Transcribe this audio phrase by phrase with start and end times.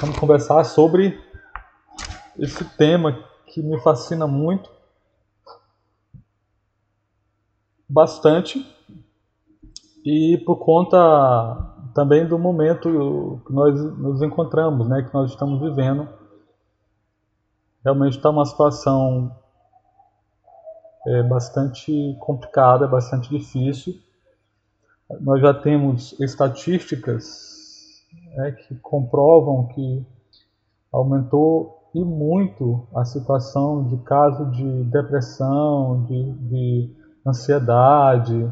[0.00, 1.22] vamos conversar sobre
[2.38, 4.70] esse tema que me fascina muito,
[7.86, 8.64] bastante,
[10.02, 10.96] e por conta
[11.94, 16.08] também do momento que nós nos encontramos, né, que nós estamos vivendo.
[17.84, 19.34] Realmente está uma situação
[21.06, 23.94] é, bastante complicada, bastante difícil.
[25.20, 27.49] Nós já temos estatísticas
[28.36, 30.06] né, que comprovam que
[30.92, 36.96] aumentou e muito a situação de caso de depressão, de, de
[37.26, 38.50] ansiedade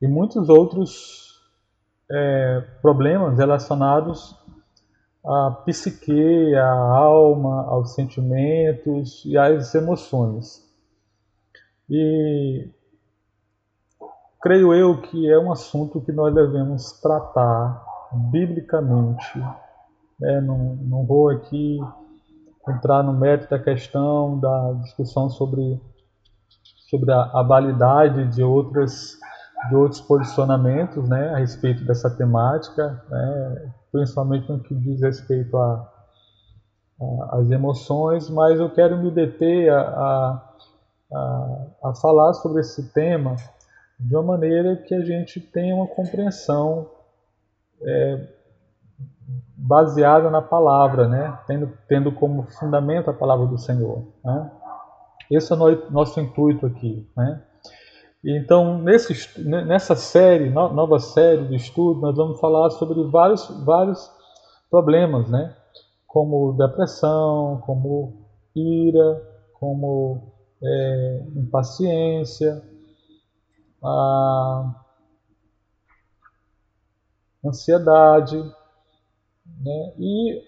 [0.00, 1.40] e muitos outros
[2.10, 4.36] é, problemas relacionados
[5.24, 10.62] à psique, à alma, aos sentimentos e às emoções.
[11.88, 12.68] E
[14.44, 17.82] creio eu que é um assunto que nós devemos tratar
[18.30, 19.42] biblicamente.
[20.22, 21.80] É, não, não vou aqui
[22.68, 25.80] entrar no mérito da questão da discussão sobre,
[26.90, 29.18] sobre a, a validade de outras
[29.70, 35.56] de outros posicionamentos né, a respeito dessa temática, né, principalmente no que diz respeito
[37.30, 39.80] às emoções, mas eu quero me deter a,
[41.14, 43.36] a, a falar sobre esse tema
[43.98, 46.90] de uma maneira que a gente tenha uma compreensão
[47.82, 48.28] é,
[49.56, 51.38] baseada na palavra, né?
[51.46, 54.06] tendo, tendo como fundamento a palavra do Senhor.
[54.24, 54.50] Né?
[55.30, 57.08] Esse é o nosso intuito aqui.
[57.16, 57.42] Né?
[58.24, 64.10] Então, nesse, nessa série, nova série de estudo, nós vamos falar sobre vários, vários
[64.70, 65.54] problemas, né?
[66.06, 69.22] como depressão, como ira,
[69.54, 72.62] como é, impaciência,
[73.84, 74.74] a
[77.44, 79.94] ansiedade, né?
[79.98, 80.42] e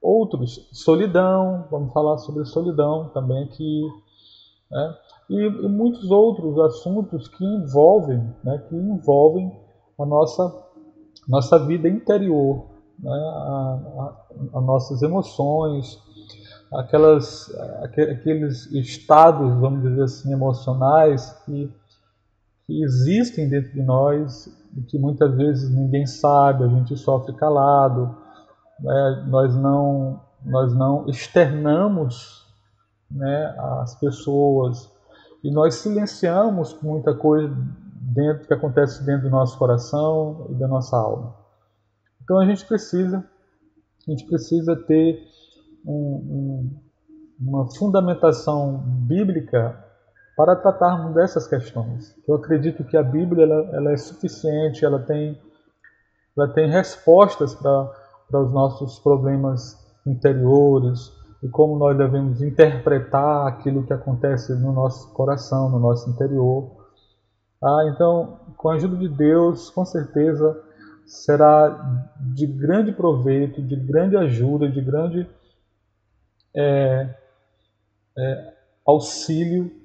[0.00, 3.88] outros, solidão, vamos falar sobre solidão também aqui,
[4.70, 4.94] né?
[5.30, 8.58] e, e, muitos outros assuntos que envolvem, né?
[8.68, 9.50] que envolvem
[9.98, 10.54] a nossa,
[11.26, 12.66] nossa vida interior,
[12.98, 13.10] né?
[14.54, 15.98] as nossas emoções,
[16.72, 17.50] aquelas,
[17.82, 21.72] aqueles estados, vamos dizer assim, emocionais que
[22.68, 24.46] que existem dentro de nós
[24.76, 28.14] e que muitas vezes ninguém sabe, a gente sofre calado,
[28.78, 29.24] né?
[29.26, 32.46] nós, não, nós não externamos
[33.10, 34.92] né, as pessoas
[35.42, 37.50] e nós silenciamos muita coisa
[38.14, 41.34] dentro que acontece dentro do nosso coração e da nossa alma.
[42.22, 43.24] Então a gente precisa,
[44.06, 45.26] a gente precisa ter
[45.86, 46.80] um, um,
[47.40, 49.87] uma fundamentação bíblica
[50.38, 52.14] para tratarmos dessas questões.
[52.24, 55.36] Eu acredito que a Bíblia ela, ela é suficiente, ela tem,
[56.36, 57.90] ela tem respostas para,
[58.40, 59.76] os nossos problemas
[60.06, 61.12] interiores
[61.42, 66.70] e como nós devemos interpretar aquilo que acontece no nosso coração, no nosso interior.
[67.60, 70.56] Ah, então, com a ajuda de Deus, com certeza
[71.04, 71.68] será
[72.20, 75.28] de grande proveito, de grande ajuda, de grande
[76.54, 77.12] é,
[78.16, 78.52] é,
[78.86, 79.77] auxílio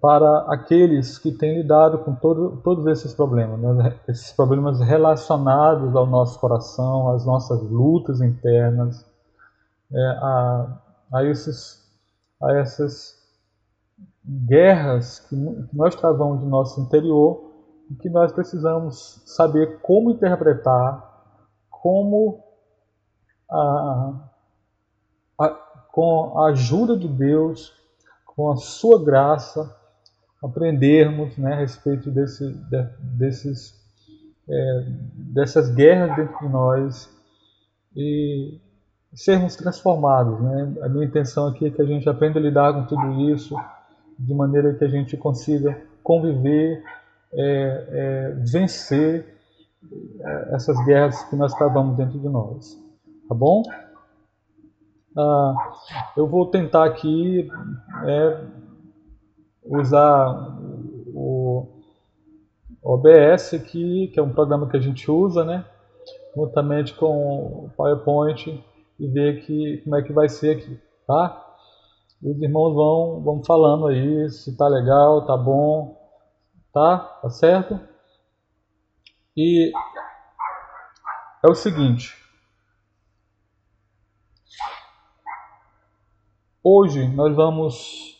[0.00, 3.98] para aqueles que têm lidado com todo, todos esses problemas, né?
[4.08, 9.04] esses problemas relacionados ao nosso coração, às nossas lutas internas,
[9.92, 10.80] é, a,
[11.12, 11.82] a, esses,
[12.42, 13.22] a essas
[14.26, 15.36] guerras que
[15.72, 17.52] nós travamos no nosso interior
[17.90, 21.12] e que nós precisamos saber como interpretar,
[21.68, 22.42] como
[23.50, 24.12] a,
[25.40, 25.48] a,
[25.92, 27.83] com a ajuda de Deus
[28.36, 29.74] com a sua graça,
[30.42, 32.82] aprendermos né, a respeito desse, de,
[33.16, 33.74] desses,
[34.48, 34.86] é,
[35.32, 37.08] dessas guerras dentro de nós
[37.96, 38.60] e
[39.14, 40.40] sermos transformados.
[40.40, 40.74] Né?
[40.82, 43.56] A minha intenção aqui é que a gente aprenda a lidar com tudo isso
[44.18, 46.82] de maneira que a gente consiga conviver,
[47.32, 49.38] é, é, vencer
[50.20, 52.78] é, essas guerras que nós travamos dentro de nós.
[53.28, 53.62] Tá bom?
[55.16, 55.72] Ah,
[56.16, 57.48] eu vou tentar aqui
[58.04, 58.44] é,
[59.64, 60.58] usar
[61.14, 61.68] o
[62.82, 65.64] OBS aqui, que é um programa que a gente usa, né?
[66.36, 68.64] Juntamente com o PowerPoint
[68.98, 71.40] e ver que, como é que vai ser aqui, tá?
[72.22, 75.96] Os irmãos vão, vão falando aí se tá legal, tá bom,
[76.72, 76.98] tá?
[76.98, 77.78] Tá certo?
[79.36, 79.70] E
[81.44, 82.23] é o seguinte,
[86.66, 88.18] Hoje nós vamos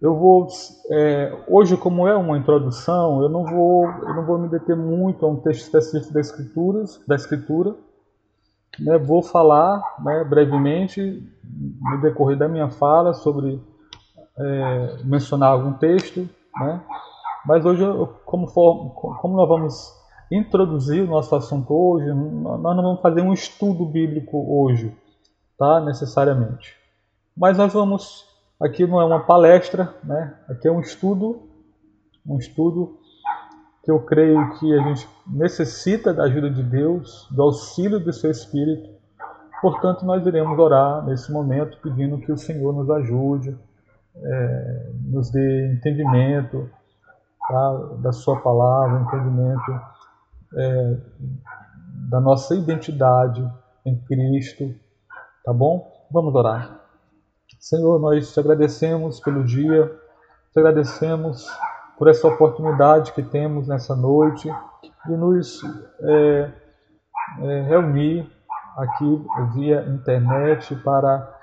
[0.00, 0.48] eu vou
[0.90, 5.26] é, hoje como é uma introdução, eu não vou eu não vou me deter muito
[5.26, 7.76] a um texto específico da escritura, da escritura.
[8.78, 11.22] Né, vou falar né, brevemente
[11.82, 13.60] no decorrer da minha fala sobre
[14.38, 16.26] é, mencionar algum texto,
[16.58, 16.80] né?
[17.44, 17.82] Mas hoje,
[18.24, 19.92] como, for, como nós vamos
[20.32, 24.96] introduzir o nosso assunto hoje, nós não vamos fazer um estudo bíblico hoje,
[25.60, 25.78] tá?
[25.78, 26.74] Necessariamente.
[27.36, 28.24] Mas nós vamos,
[28.58, 30.34] aqui não é uma palestra, né?
[30.48, 31.50] Aqui é um estudo,
[32.26, 32.98] um estudo
[33.84, 38.30] que eu creio que a gente necessita da ajuda de Deus, do auxílio do seu
[38.30, 38.88] Espírito.
[39.60, 43.54] Portanto, nós iremos orar nesse momento pedindo que o Senhor nos ajude,
[44.16, 46.70] é, nos dê entendimento
[47.46, 49.80] tá, da Sua palavra, entendimento
[50.56, 50.96] é,
[52.08, 53.46] da nossa identidade
[53.84, 54.74] em Cristo,
[55.50, 56.06] tá bom?
[56.12, 56.80] Vamos orar.
[57.58, 59.92] Senhor, nós te agradecemos pelo dia,
[60.52, 61.44] te agradecemos
[61.98, 64.48] por essa oportunidade que temos nessa noite
[65.06, 65.60] de nos
[66.02, 66.52] é,
[67.40, 68.30] é, reunir
[68.76, 71.36] aqui via internet para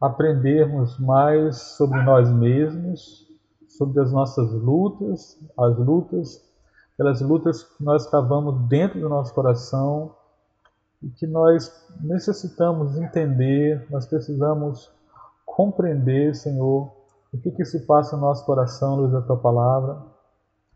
[0.00, 3.28] aprendermos mais sobre nós mesmos,
[3.68, 6.42] sobre as nossas lutas, as lutas,
[6.94, 10.14] aquelas lutas que nós cavamos dentro do nosso coração
[11.02, 11.70] e que nós
[12.00, 14.90] necessitamos entender, nós precisamos
[15.44, 16.92] compreender, Senhor,
[17.32, 20.02] o que, que se passa no nosso coração, luz da Tua Palavra,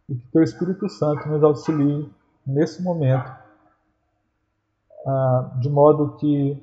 [0.09, 2.11] e que Teu Espírito Santo nos auxilie
[2.47, 3.31] nesse momento,
[5.07, 6.63] ah, de modo que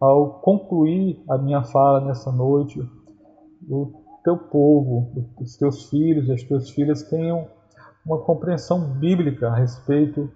[0.00, 2.80] ao concluir a minha fala nessa noite,
[3.68, 3.92] o
[4.22, 7.48] teu povo, os teus filhos e as tuas filhas tenham
[8.06, 10.30] uma compreensão bíblica a respeito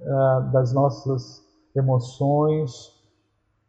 [0.00, 1.44] uh, das nossas
[1.74, 2.88] emoções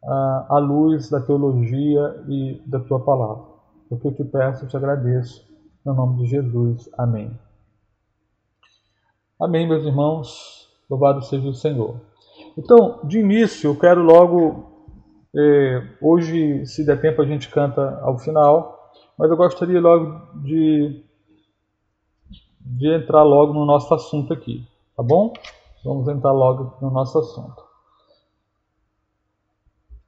[0.03, 3.43] uh, à luz da teologia e da tua palavra.
[3.89, 5.45] O que eu te peço, eu te agradeço.
[5.85, 6.89] No nome de Jesus.
[6.97, 7.31] Amém.
[9.39, 10.67] Amém, meus irmãos.
[10.89, 12.01] Louvado seja o Senhor.
[12.57, 14.77] Então, de início, eu quero logo
[15.35, 21.03] é, hoje, se der tempo, a gente canta ao final, mas eu gostaria logo de,
[22.59, 25.33] de entrar logo no nosso assunto aqui, tá bom?
[25.83, 27.65] Vamos entrar logo no nosso assunto.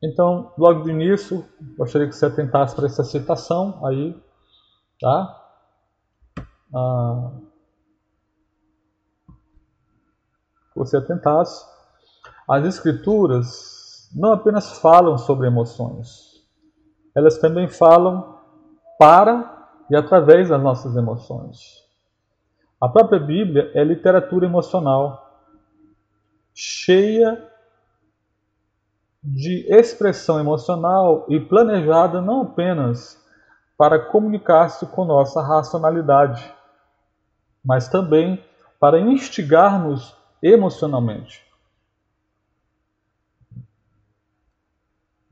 [0.02, 1.46] Então, logo de início,
[1.78, 4.18] gostaria que você atentasse para essa citação aí,
[5.00, 5.36] tá?
[6.74, 7.32] Ah,
[10.74, 11.66] você atentasse.
[12.48, 16.46] As escrituras não apenas falam sobre emoções,
[17.14, 18.40] elas também falam
[18.98, 21.86] para e através das nossas emoções.
[22.80, 25.29] A própria Bíblia é literatura emocional,
[26.62, 27.50] cheia
[29.24, 33.18] de expressão emocional e planejada não apenas
[33.78, 36.54] para comunicar-se com nossa racionalidade,
[37.64, 38.44] mas também
[38.80, 41.50] para instigar-nos emocionalmente.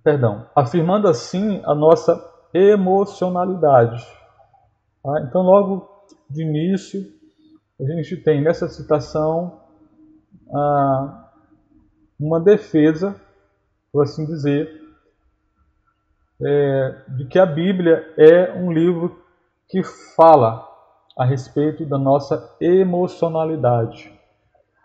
[0.07, 4.07] perdão, afirmando assim a nossa emocionalidade.
[5.03, 5.19] Tá?
[5.27, 7.01] Então, logo de início,
[7.77, 9.66] a gente tem nessa citação
[10.53, 11.29] ah,
[12.19, 13.19] uma defesa,
[13.91, 14.81] por assim dizer,
[16.41, 19.23] é, de que a Bíblia é um livro
[19.67, 19.83] que
[20.15, 20.67] fala
[21.17, 24.13] a respeito da nossa emocionalidade,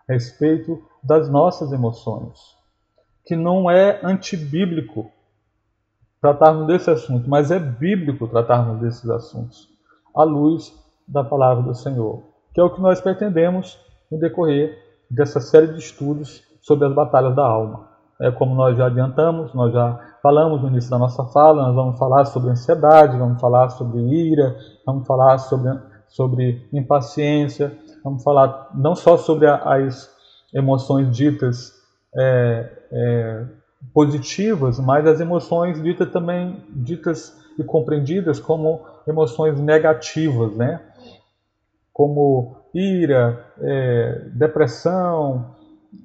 [0.08, 2.60] a respeito das nossas emoções
[3.24, 5.10] que não é antibíblico
[6.20, 9.68] tratarmos desse assunto, mas é bíblico tratarmos desses assuntos
[10.14, 10.72] à luz
[11.06, 13.78] da palavra do Senhor, que é o que nós pretendemos
[14.10, 14.78] no decorrer
[15.12, 17.88] dessa série de estudos sobre as batalhas da alma.
[18.20, 21.98] É como nós já adiantamos, nós já falamos no início da nossa fala, nós vamos
[21.98, 25.78] falar sobre ansiedade, vamos falar sobre ira, vamos falar sobre,
[26.08, 30.08] sobre impaciência, vamos falar não só sobre as
[30.54, 31.72] emoções ditas
[32.16, 33.44] é, é,
[33.92, 40.80] positivas, mas as emoções ditas também ditas e compreendidas como emoções negativas, né?
[41.92, 45.54] Como ira, é, depressão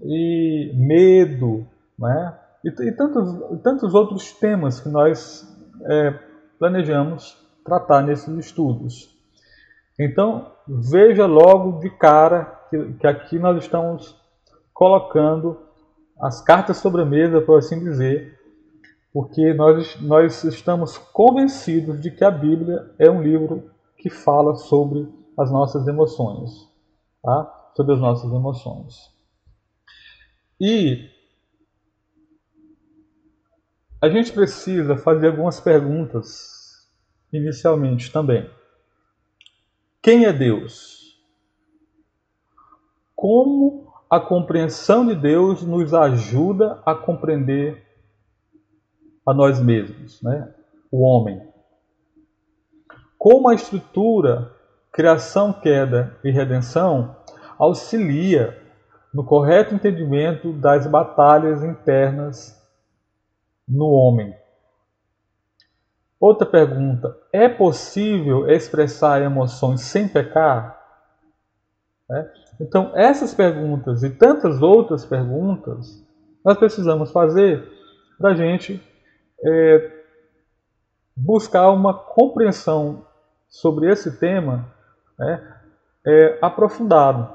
[0.03, 1.65] e medo,
[1.97, 2.37] né?
[2.63, 5.47] E, e, tantos, e tantos outros temas que nós
[5.85, 6.13] é,
[6.59, 9.15] planejamos tratar nesses estudos.
[9.99, 14.15] Então, veja logo de cara que, que aqui nós estamos
[14.73, 15.59] colocando
[16.19, 18.37] as cartas sobre a mesa, por assim dizer,
[19.13, 25.07] porque nós, nós estamos convencidos de que a Bíblia é um livro que fala sobre
[25.37, 26.67] as nossas emoções,
[27.21, 27.71] tá?
[27.75, 29.15] sobre as nossas emoções.
[30.59, 31.09] E
[34.01, 36.89] a gente precisa fazer algumas perguntas
[37.31, 38.49] inicialmente também.
[40.01, 41.21] Quem é Deus?
[43.15, 47.85] Como a compreensão de Deus nos ajuda a compreender
[49.25, 50.53] a nós mesmos, né?
[50.89, 51.45] o homem.
[53.17, 54.56] Como a estrutura
[54.91, 57.15] criação, queda e redenção
[57.57, 58.61] auxilia
[59.13, 62.57] no correto entendimento das batalhas internas
[63.67, 64.35] no homem.
[66.19, 70.77] Outra pergunta: é possível expressar emoções sem pecar?
[72.09, 72.31] É.
[72.59, 76.03] Então, essas perguntas e tantas outras perguntas
[76.43, 77.69] nós precisamos fazer
[78.17, 78.81] para a gente
[79.43, 79.91] é,
[81.15, 83.05] buscar uma compreensão
[83.49, 84.73] sobre esse tema
[85.17, 85.55] né,
[86.05, 87.33] é, aprofundado,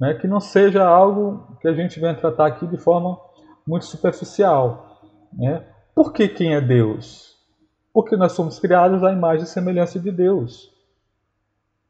[0.00, 3.18] né, que não seja algo que a gente venha tratar aqui de forma
[3.66, 5.00] muito superficial.
[5.32, 5.64] Né?
[5.94, 7.36] Por que quem é Deus?
[7.92, 10.70] Porque nós somos criados à imagem e semelhança de Deus.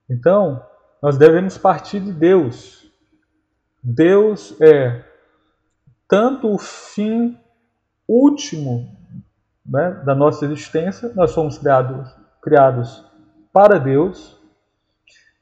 [0.09, 0.64] Então,
[1.02, 2.90] nós devemos partir de Deus.
[3.83, 5.04] Deus é
[6.09, 7.37] tanto o fim
[8.09, 8.97] último
[9.64, 13.04] né, da nossa existência, nós somos criados, criados
[13.52, 14.36] para Deus,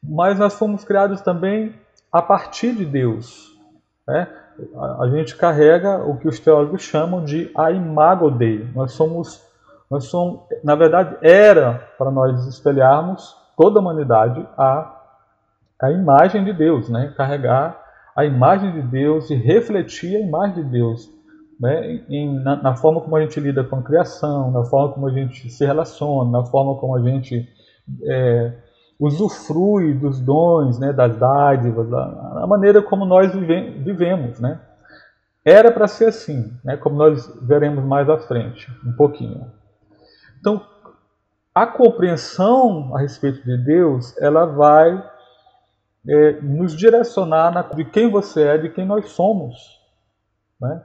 [0.08, 1.74] mas nós fomos criados também
[2.12, 3.52] a partir de Deus.
[4.06, 4.28] Né?
[5.00, 8.68] A gente carrega o que os teólogos chamam de a imago Dei.
[8.74, 9.42] Nós somos
[9.90, 15.02] nós somos, na verdade, era para nós espelharmos toda a humanidade a,
[15.80, 17.12] a imagem de Deus, né?
[17.16, 17.80] carregar
[18.16, 21.14] a imagem de Deus e refletir a imagem de Deus
[21.58, 22.00] né?
[22.08, 25.12] Em, na, na, forma como a gente lida com a criação, na forma como a
[25.12, 27.48] gente se relaciona, na forma como a gente
[28.02, 28.52] é,
[28.98, 30.92] usufrui dos dons, né?
[30.92, 34.40] das dádivas, a, a maneira como nós vive, vivemos.
[34.40, 34.60] Né?
[35.44, 36.76] Era para ser assim, né?
[36.76, 39.50] como nós veremos mais à frente, um pouquinho.
[40.40, 40.64] Então,
[41.54, 45.02] a compreensão a respeito de Deus, ela vai
[46.06, 49.80] é, nos direcionar na, de quem você é, de quem nós somos.
[50.60, 50.82] Né?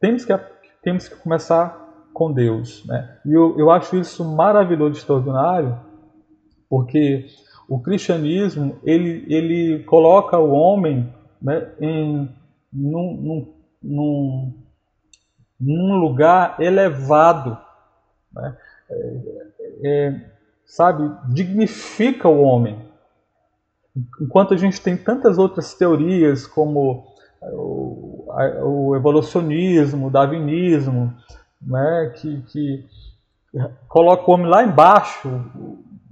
[0.00, 0.38] Temos, que,
[0.82, 2.84] temos que começar com Deus.
[2.86, 3.18] Né?
[3.26, 5.78] E eu, eu acho isso maravilhoso, extraordinário,
[6.68, 7.26] porque
[7.68, 12.28] o cristianismo ele, ele coloca o homem né, em,
[12.72, 14.52] num, num, num,
[15.60, 17.58] num lugar elevado.
[18.32, 18.56] Né?
[19.82, 20.20] é,
[20.66, 22.78] sabe, dignifica o homem.
[24.20, 27.06] Enquanto a gente tem tantas outras teorias, como
[27.42, 28.26] o,
[28.62, 31.14] o evolucionismo, o darwinismo,
[31.62, 32.84] né, que, que
[33.88, 35.28] coloca o homem lá embaixo,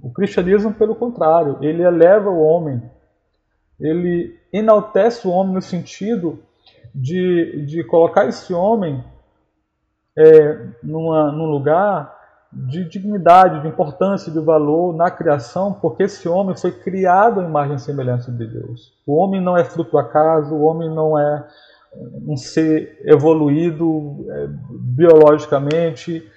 [0.03, 2.83] o cristianismo, pelo contrário, ele eleva o homem,
[3.79, 6.43] ele enaltece o homem no sentido
[6.93, 9.01] de, de colocar esse homem
[10.17, 12.13] é, numa, num lugar
[12.51, 17.77] de dignidade, de importância, de valor na criação, porque esse homem foi criado à imagem
[17.77, 18.93] e semelhança de Deus.
[19.07, 21.47] O homem não é fruto do acaso, o homem não é
[22.27, 26.29] um ser evoluído é, biologicamente,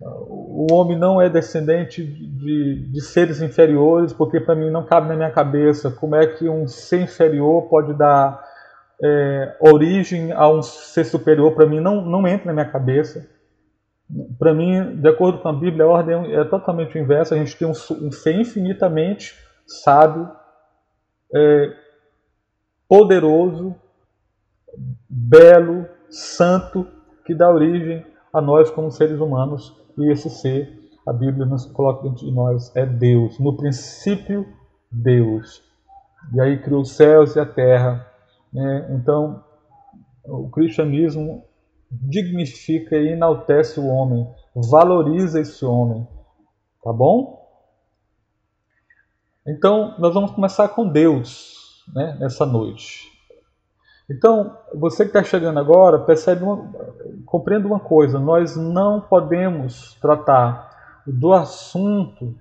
[0.00, 5.16] o homem não é descendente de, de seres inferiores, porque para mim não cabe na
[5.16, 8.44] minha cabeça como é que um ser inferior pode dar
[9.02, 13.28] é, origem a um ser superior, para mim não, não entra na minha cabeça.
[14.38, 17.34] Para mim, de acordo com a Bíblia, a ordem é totalmente inversa.
[17.34, 19.34] A gente tem um, um ser infinitamente
[19.66, 20.30] sábio,
[21.34, 21.74] é,
[22.88, 23.74] poderoso,
[25.08, 26.86] belo, santo,
[27.24, 29.85] que dá origem a nós como seres humanos.
[29.98, 33.38] E esse ser, a Bíblia nos coloca dentro de nós, é Deus.
[33.38, 34.46] No princípio,
[34.90, 35.62] Deus.
[36.34, 38.06] E aí criou os céus e a terra.
[38.52, 38.88] Né?
[38.94, 39.42] Então,
[40.24, 41.44] o cristianismo
[41.90, 46.06] dignifica e enaltece o homem, valoriza esse homem.
[46.82, 47.46] Tá bom?
[49.46, 53.15] Então, nós vamos começar com Deus né, nessa noite.
[54.08, 56.68] Então, você que está chegando agora, percebe uma,
[57.24, 60.70] compreenda uma coisa: nós não podemos tratar
[61.06, 62.34] do assunto,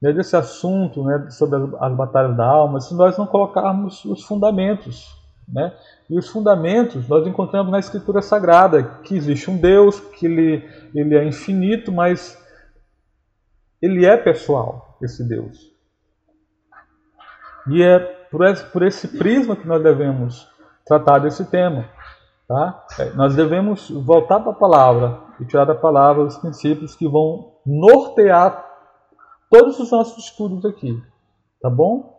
[0.00, 4.22] né, desse assunto né, sobre as, as batalhas da alma, se nós não colocarmos os
[4.22, 5.16] fundamentos.
[5.48, 5.72] Né?
[6.08, 11.16] E os fundamentos nós encontramos na Escritura Sagrada, que existe um Deus, que ele, ele
[11.16, 12.38] é infinito, mas
[13.80, 15.72] ele é pessoal, esse Deus.
[17.70, 17.98] E é
[18.30, 20.46] por esse, por esse prisma que nós devemos
[20.88, 21.84] tratar desse tema.
[22.48, 22.86] Tá?
[22.98, 27.52] É, nós devemos voltar para a palavra e tirar da palavra os princípios que vão
[27.64, 28.64] nortear
[29.50, 31.00] todos os nossos estudos aqui.
[31.60, 32.18] Tá bom?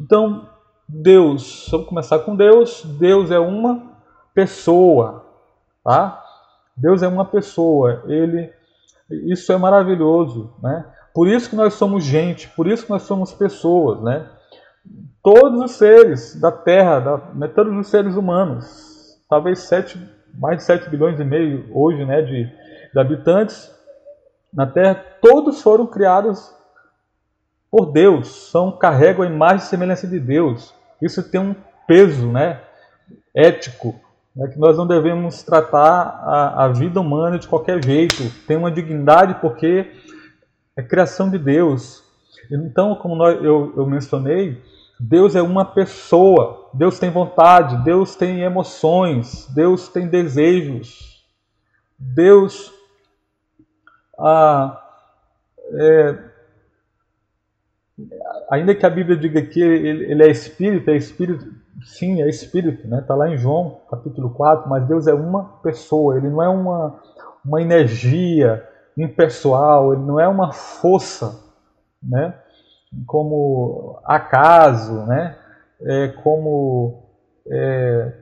[0.00, 0.48] Então,
[0.88, 2.82] Deus, vamos começar com Deus.
[2.98, 3.96] Deus é uma
[4.34, 5.24] pessoa,
[5.84, 6.22] tá?
[6.76, 8.02] Deus é uma pessoa.
[8.06, 8.50] Ele,
[9.10, 10.90] isso é maravilhoso, né?
[11.14, 14.30] Por isso que nós somos gente, por isso que nós somos pessoas, né?
[15.26, 19.98] Todos os seres da Terra, da, né, todos os seres humanos, talvez sete,
[20.32, 22.44] mais de 7 bilhões e meio hoje né, de,
[22.92, 23.68] de habitantes
[24.54, 26.54] na Terra, todos foram criados
[27.68, 30.72] por Deus, são carregam a imagem e semelhança de Deus.
[31.02, 31.56] Isso tem um
[31.88, 32.60] peso, né,
[33.34, 33.96] ético,
[34.32, 38.22] né, que nós não devemos tratar a, a vida humana de qualquer jeito.
[38.46, 39.90] Tem uma dignidade porque
[40.76, 42.04] é criação de Deus.
[42.48, 44.62] Então, como nós, eu, eu mencionei,
[44.98, 46.70] Deus é uma pessoa.
[46.72, 51.24] Deus tem vontade, Deus tem emoções, Deus tem desejos.
[51.98, 52.72] Deus
[54.18, 54.82] ah,
[55.72, 56.18] é,
[58.50, 61.46] ainda que a Bíblia diga que ele, ele, é espírito, é espírito,
[61.84, 63.00] sim, é espírito, né?
[63.00, 67.00] Está lá em João, capítulo 4, mas Deus é uma pessoa, ele não é uma,
[67.44, 71.38] uma energia impessoal, ele não é uma força,
[72.02, 72.34] né?
[73.04, 75.38] Como acaso, né?
[75.80, 77.02] É como,
[77.48, 78.18] é,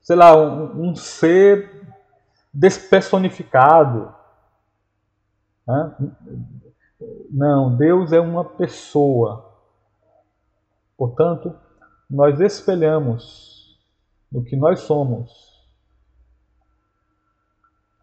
[0.00, 1.86] sei lá, um, um ser
[2.52, 4.14] despersonificado.
[5.66, 5.96] Né?
[7.30, 9.54] Não, Deus é uma pessoa.
[10.96, 11.54] Portanto,
[12.10, 13.78] nós espelhamos
[14.30, 15.48] no que nós somos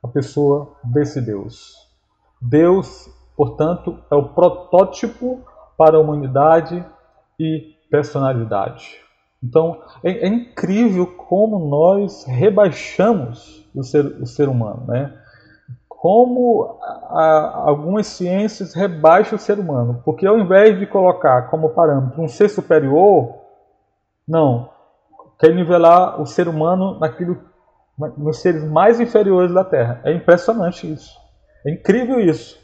[0.03, 1.75] a pessoa desse Deus.
[2.39, 5.41] Deus, portanto, é o protótipo
[5.77, 6.83] para a humanidade
[7.39, 8.97] e personalidade.
[9.43, 15.13] Então, é, é incrível como nós rebaixamos o ser, o ser humano, né?
[16.05, 16.77] como
[17.09, 20.03] a, algumas ciências rebaixam o ser humano.
[20.05, 23.33] Porque ao invés de colocar como parâmetro um ser superior,
[24.27, 24.69] não,
[25.39, 27.39] quer nivelar o ser humano naquilo,
[28.17, 29.99] nos seres mais inferiores da Terra.
[30.03, 31.17] É impressionante isso.
[31.65, 32.59] É incrível isso.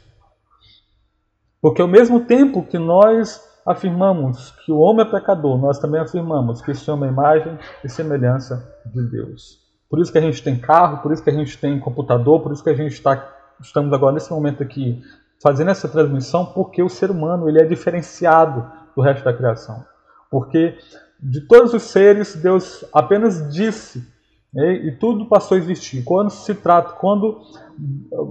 [1.62, 6.60] Porque ao mesmo tempo que nós afirmamos que o homem é pecador, nós também afirmamos
[6.60, 9.60] que homem é imagem e semelhança de Deus.
[9.88, 12.52] Por isso que a gente tem carro, por isso que a gente tem computador, por
[12.52, 15.00] isso que a gente está, estamos agora nesse momento aqui
[15.40, 19.84] fazendo essa transmissão, porque o ser humano ele é diferenciado do resto da criação.
[20.28, 20.76] Porque
[21.20, 24.11] de todos os seres, Deus apenas disse
[24.52, 26.02] né, e tudo passou a existir.
[26.02, 27.40] Quando se trata, quando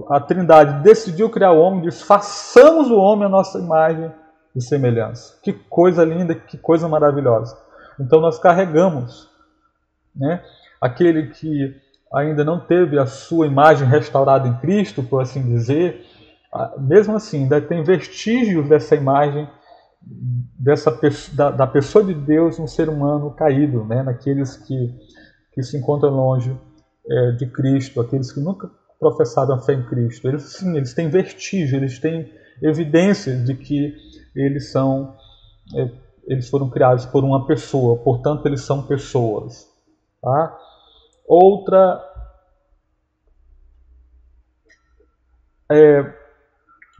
[0.08, 4.10] a Trindade decidiu criar o homem, diz: façamos o homem a nossa imagem
[4.54, 5.38] e semelhança.
[5.42, 7.56] Que coisa linda, que coisa maravilhosa.
[7.98, 9.28] Então nós carregamos
[10.14, 10.42] né,
[10.80, 11.74] aquele que
[12.14, 16.04] ainda não teve a sua imagem restaurada em Cristo, por assim dizer,
[16.78, 19.48] mesmo assim, ainda tem vestígios dessa imagem
[20.58, 20.96] dessa
[21.32, 24.02] da, da pessoa de Deus no ser humano caído, né?
[24.02, 24.92] naqueles que,
[25.52, 26.56] que se encontram longe
[27.08, 30.28] é, de Cristo, aqueles que nunca professaram a fé em Cristo.
[30.28, 33.94] Eles sim, eles têm vestígio, eles têm evidências de que
[34.34, 35.16] eles são
[35.74, 35.90] é,
[36.24, 39.68] eles foram criados por uma pessoa, portanto eles são pessoas.
[40.20, 40.56] Tá?
[41.26, 42.00] Outra
[45.70, 46.14] é,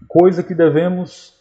[0.08, 1.34] coisa que devemos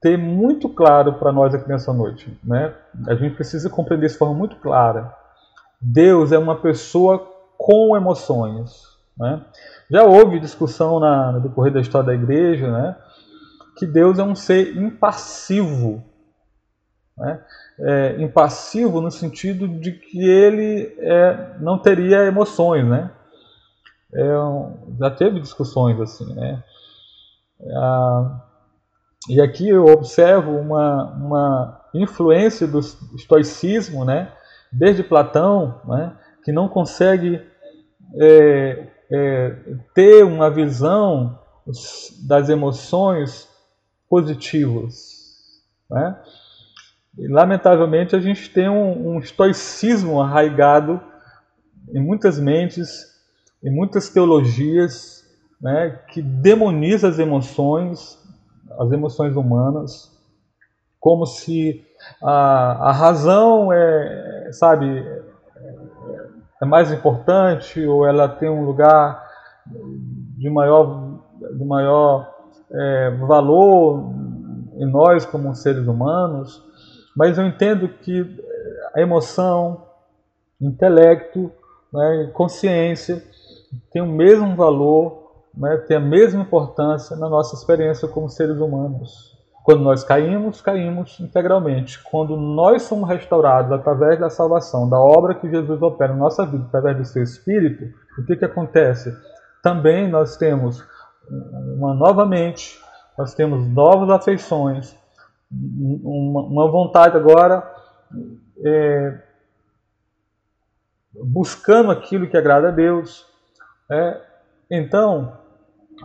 [0.00, 2.38] ter muito claro para nós aqui nessa noite.
[2.44, 2.74] Né?
[3.08, 5.16] A gente precisa compreender de forma muito clara.
[5.84, 7.18] Deus é uma pessoa
[7.58, 8.82] com emoções.
[9.16, 9.44] Né?
[9.90, 12.96] Já houve discussão na, no decorrer da história da igreja né?
[13.76, 16.02] que Deus é um ser impassivo.
[17.16, 17.40] Né?
[17.78, 23.10] é, impassivo no sentido de que ele é, não teria emoções, né?
[24.12, 24.28] É,
[24.98, 26.62] já teve discussões assim, né?
[27.76, 28.42] Ah,
[29.28, 34.30] e aqui eu observo uma, uma influência do estoicismo, né?
[34.76, 36.16] Desde Platão, né?
[36.44, 37.40] Que não consegue
[38.16, 39.56] é, é,
[39.94, 41.38] ter uma visão
[42.26, 43.48] das emoções
[44.08, 46.16] positivas, né?
[47.16, 51.00] Lamentavelmente, a gente tem um, um estoicismo arraigado
[51.92, 53.14] em muitas mentes,
[53.62, 55.24] em muitas teologias,
[55.60, 58.18] né, que demoniza as emoções,
[58.78, 60.13] as emoções humanas,
[61.04, 61.84] como se
[62.22, 65.06] a, a razão é, sabe,
[66.62, 69.22] é mais importante ou ela tem um lugar
[69.66, 71.20] de maior,
[71.58, 72.34] de maior
[72.72, 74.14] é, valor
[74.78, 76.64] em nós como seres humanos.
[77.14, 78.42] Mas eu entendo que
[78.94, 79.82] a emoção,
[80.58, 81.52] intelecto,
[81.92, 83.22] né, consciência
[83.92, 89.33] tem o mesmo valor, né, tem a mesma importância na nossa experiência como seres humanos.
[89.64, 91.98] Quando nós caímos, caímos integralmente.
[92.04, 96.66] Quando nós somos restaurados através da salvação, da obra que Jesus opera na nossa vida,
[96.66, 97.82] através do seu Espírito,
[98.18, 99.10] o que, que acontece?
[99.62, 100.84] Também nós temos
[101.78, 102.78] uma nova mente,
[103.16, 104.94] nós temos novas afeições,
[105.50, 107.66] uma, uma vontade agora
[108.62, 109.18] é,
[111.14, 113.24] buscando aquilo que agrada a Deus.
[113.90, 114.20] É,
[114.70, 115.38] então,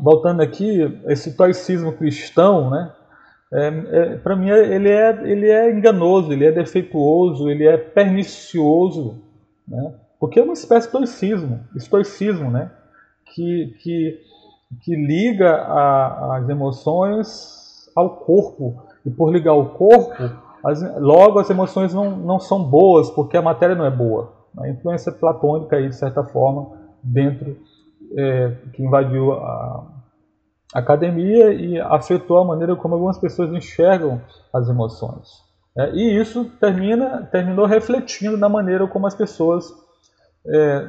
[0.01, 2.95] voltando aqui, esse toicismo cristão, né?
[3.51, 9.15] É, é, para mim ele é, ele é enganoso, ele é defeituoso, ele é pernicioso,
[9.67, 9.93] né?
[10.19, 12.71] porque é uma espécie de estoicismo, estoicismo né?
[13.25, 14.19] que, que,
[14.81, 20.29] que liga a, as emoções ao corpo, e por ligar o corpo,
[20.63, 24.33] as, logo as emoções não, não são boas, porque a matéria não é boa.
[24.59, 27.57] A influência platônica, aí, de certa forma, dentro,
[28.15, 29.87] é, que invadiu a,
[30.73, 34.21] academia e afetou a maneira como algumas pessoas enxergam
[34.53, 35.43] as emoções.
[35.77, 39.71] É, e isso termina, terminou refletindo na maneira como as pessoas
[40.45, 40.87] é,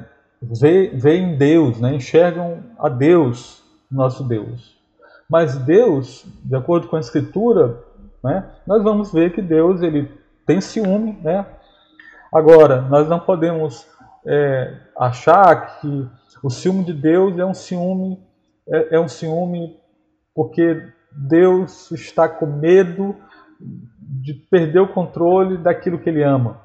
[0.95, 4.79] veem Deus, né, enxergam a Deus, nosso Deus.
[5.29, 7.79] Mas Deus, de acordo com a Escritura,
[8.23, 10.11] né, nós vamos ver que Deus ele
[10.47, 11.19] tem ciúme.
[11.23, 11.47] Né?
[12.33, 13.87] Agora, nós não podemos
[14.27, 16.09] é, achar que
[16.43, 18.19] o ciúme de Deus é um ciúme
[18.71, 19.79] é, é um ciúme
[20.35, 23.17] porque Deus está com medo
[23.61, 26.61] de perder o controle daquilo que ele ama.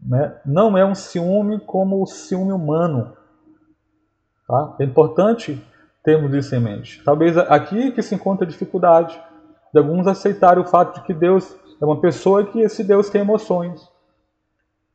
[0.00, 0.40] Né?
[0.44, 3.16] Não é um ciúme como o ciúme humano.
[4.46, 4.76] Tá?
[4.80, 5.62] É importante
[6.04, 7.02] termos isso em mente.
[7.04, 9.20] Talvez aqui que se encontra a dificuldade
[9.72, 13.20] de alguns aceitarem o fato de que Deus é uma pessoa que esse Deus tem
[13.20, 13.88] emoções.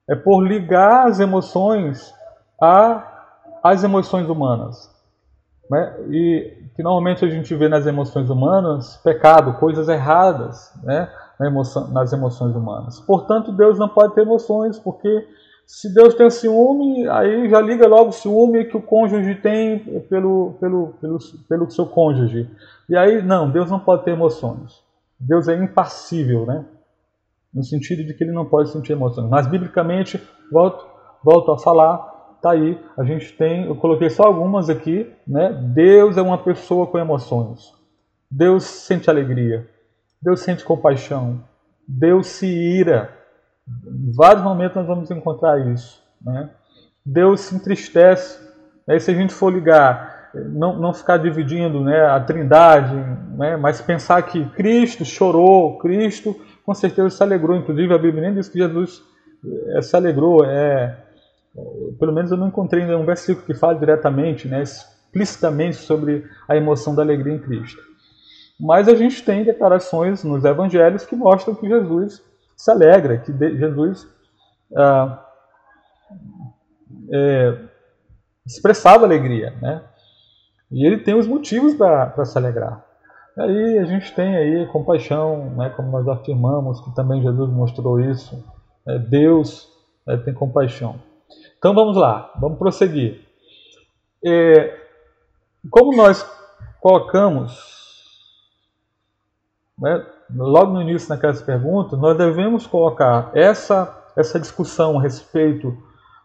[0.10, 2.14] É por ligar as emoções
[3.64, 4.93] às emoções humanas.
[5.74, 5.96] Né?
[6.12, 11.10] E que normalmente a gente vê nas emoções humanas pecado, coisas erradas né?
[11.40, 13.00] Na emoção, nas emoções humanas.
[13.00, 15.28] Portanto, Deus não pode ter emoções, porque
[15.66, 20.54] se Deus tem ciúme, aí já liga logo o ciúme que o cônjuge tem pelo,
[20.60, 21.18] pelo, pelo,
[21.50, 22.48] pelo seu cônjuge.
[22.88, 24.84] E aí, não, Deus não pode ter emoções.
[25.20, 26.66] Deus é impassível, né?
[27.52, 29.28] No sentido de que ele não pode sentir emoções.
[29.28, 30.86] Mas, biblicamente, volto,
[31.24, 32.13] volto a falar,
[32.44, 35.58] Tá aí, a gente tem, eu coloquei só algumas aqui, né?
[35.74, 37.74] Deus é uma pessoa com emoções.
[38.30, 39.66] Deus sente alegria.
[40.22, 41.42] Deus sente compaixão.
[41.88, 43.18] Deus se ira.
[43.66, 46.50] Em vários momentos nós vamos encontrar isso, né?
[47.06, 48.38] Deus se entristece.
[48.90, 52.94] Aí se a gente for ligar, não, não ficar dividindo né, a trindade,
[53.38, 57.56] né, mas pensar que Cristo chorou, Cristo com certeza se alegrou.
[57.56, 59.02] Inclusive a Bíblia nem diz que Jesus
[59.78, 61.03] eh, se alegrou, é,
[62.00, 66.96] pelo menos eu não encontrei um versículo que fale diretamente, né, explicitamente sobre a emoção
[66.96, 67.82] da alegria em Cristo.
[68.60, 72.24] Mas a gente tem declarações nos evangelhos que mostram que Jesus
[72.56, 74.08] se alegra, que Jesus
[74.76, 75.26] ah,
[77.12, 77.58] é,
[78.46, 79.84] expressava alegria, né?
[80.72, 82.84] E ele tem os motivos para se alegrar.
[83.38, 88.44] Aí a gente tem aí compaixão, né, como nós afirmamos, que também Jesus mostrou isso.
[88.88, 89.68] É, Deus
[90.08, 91.00] é, tem compaixão.
[91.64, 93.22] Então vamos lá, vamos prosseguir.
[94.22, 94.82] É,
[95.72, 96.22] como nós
[96.82, 97.58] colocamos,
[99.80, 105.74] né, logo no início naquelas perguntas, nós devemos colocar essa, essa discussão a respeito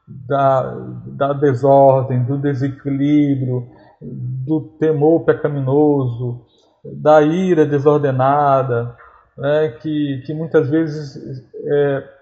[0.09, 0.75] da,
[1.07, 3.71] da desordem, do desequilíbrio,
[4.03, 6.45] do temor pecaminoso,
[6.85, 8.97] da ira desordenada,
[9.37, 11.17] né, que, que muitas vezes
[11.65, 12.18] é,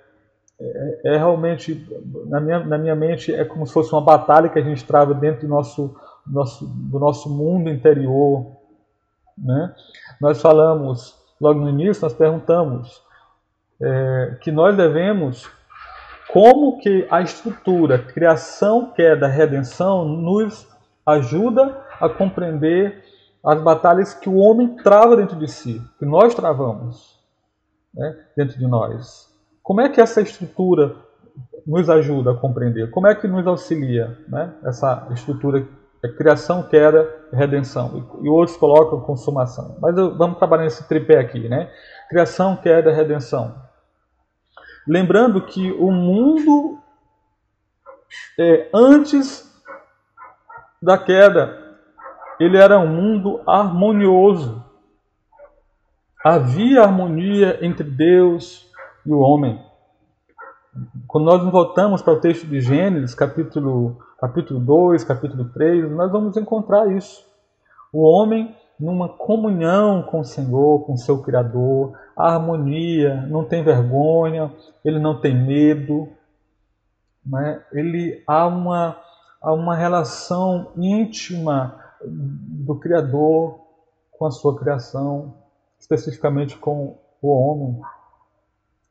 [0.58, 1.86] é, é, realmente,
[2.26, 5.12] na minha, na minha mente, é como se fosse uma batalha que a gente trava
[5.12, 5.94] dentro do nosso,
[6.26, 8.46] nosso, do nosso mundo interior.
[9.36, 9.74] Né?
[10.20, 13.02] Nós falamos, logo no início, nós perguntamos
[13.80, 15.50] é, que nós devemos,
[16.32, 20.66] como que a estrutura criação, queda, redenção, nos
[21.04, 23.04] ajuda a compreender
[23.44, 27.20] as batalhas que o homem trava dentro de si, que nós travamos
[27.94, 29.25] né, dentro de nós.
[29.66, 30.94] Como é que essa estrutura
[31.66, 32.88] nos ajuda a compreender?
[32.92, 34.54] Como é que nos auxilia né?
[34.64, 35.66] essa estrutura
[36.04, 38.08] é criação, queda, redenção?
[38.22, 39.76] E, outros colocam consumação.
[39.80, 41.68] Mas vamos trabalhar nesse tripé aqui, né?
[42.08, 43.56] Criação, queda, redenção.
[44.86, 46.78] Lembrando que o mundo
[48.38, 49.52] é, antes
[50.80, 51.74] da queda
[52.38, 54.64] ele era um mundo harmonioso.
[56.24, 58.65] Havia harmonia entre Deus
[59.06, 59.58] e o homem.
[61.06, 66.36] Quando nós voltamos para o texto de Gênesis, capítulo, capítulo 2, capítulo 3, nós vamos
[66.36, 67.24] encontrar isso.
[67.92, 73.64] O homem numa comunhão com o Senhor, com o seu Criador, a harmonia, não tem
[73.64, 74.52] vergonha,
[74.84, 76.08] ele não tem medo,
[77.24, 77.62] né?
[77.72, 79.00] ele há uma,
[79.40, 83.60] há uma relação íntima do Criador
[84.12, 85.34] com a sua criação,
[85.78, 87.80] especificamente com o homem.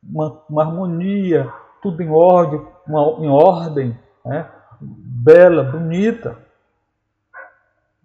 [0.07, 4.49] Uma, uma harmonia, tudo em ordem, uma, em ordem, né?
[4.81, 6.37] bela, bonita.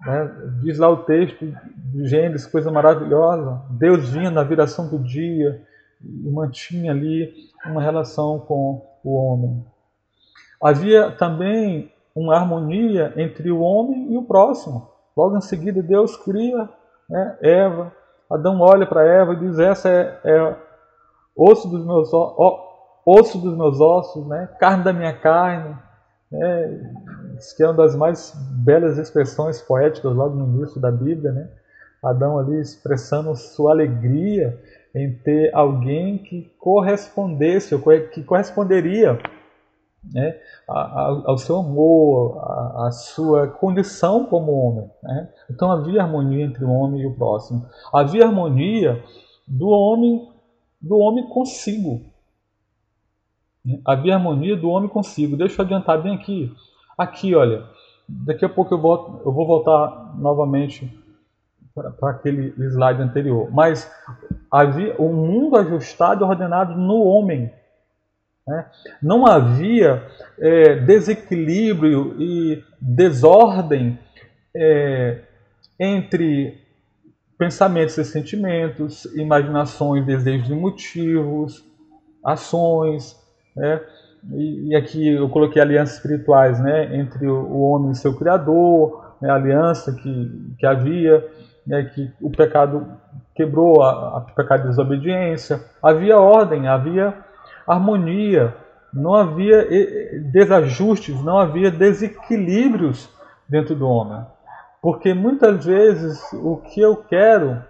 [0.05, 0.35] Né?
[0.63, 3.63] Diz lá o texto de Gênesis, coisa maravilhosa.
[3.71, 5.63] Deus vinha na viração do dia
[6.03, 7.33] e mantinha ali
[7.67, 9.65] uma relação com o homem.
[10.63, 14.91] Havia também uma harmonia entre o homem e o próximo.
[15.17, 16.69] Logo em seguida, Deus cria
[17.09, 17.93] né, Eva.
[18.31, 20.57] Adão olha para Eva e diz: Essa é, é
[21.40, 22.11] osso dos meus
[23.07, 25.76] osso dos meus ossos, né, carne da minha carne.
[26.31, 26.81] Né,
[27.57, 28.33] que é uma das mais
[28.64, 31.48] belas expressões poéticas logo no início da Bíblia, né?
[32.03, 34.59] Adão ali expressando sua alegria
[34.94, 37.76] em ter alguém que correspondesse,
[38.12, 39.18] que corresponderia
[40.12, 42.38] né, ao seu amor,
[42.87, 44.90] à sua condição como homem.
[45.03, 45.29] Né?
[45.50, 47.66] Então havia harmonia entre o homem e o próximo.
[47.92, 49.03] Havia harmonia
[49.46, 50.30] do homem,
[50.81, 52.03] do homem consigo.
[53.64, 53.81] Né?
[53.85, 55.37] Havia harmonia do homem consigo.
[55.37, 56.55] Deixa eu adiantar bem aqui.
[56.97, 57.64] Aqui, olha,
[58.09, 60.99] daqui a pouco eu, volto, eu vou voltar novamente
[61.75, 63.51] para aquele slide anterior.
[63.53, 63.90] Mas
[64.51, 67.53] havia o um mundo ajustado e ordenado no homem.
[68.47, 68.66] Né?
[69.03, 70.07] Não havia
[70.38, 73.99] é, desequilíbrio e desordem
[74.55, 75.21] é,
[75.79, 76.60] entre
[77.40, 81.64] pensamentos e sentimentos, imaginações, desejos e motivos,
[82.22, 83.16] ações.
[83.57, 83.81] Né?
[84.35, 86.94] E, e, aqui eu coloquei alianças espirituais né?
[86.94, 89.31] entre o homem e seu Criador, né?
[89.31, 91.26] a aliança que, que havia,
[91.66, 91.83] né?
[91.94, 92.87] que o pecado
[93.35, 95.64] quebrou, a, a pecado de desobediência.
[95.83, 97.14] Havia ordem, havia
[97.66, 98.55] harmonia,
[98.92, 99.66] não havia
[100.31, 103.09] desajustes, não havia desequilíbrios
[103.48, 104.26] dentro do homem.
[104.83, 107.62] Porque muitas vezes o que eu quero,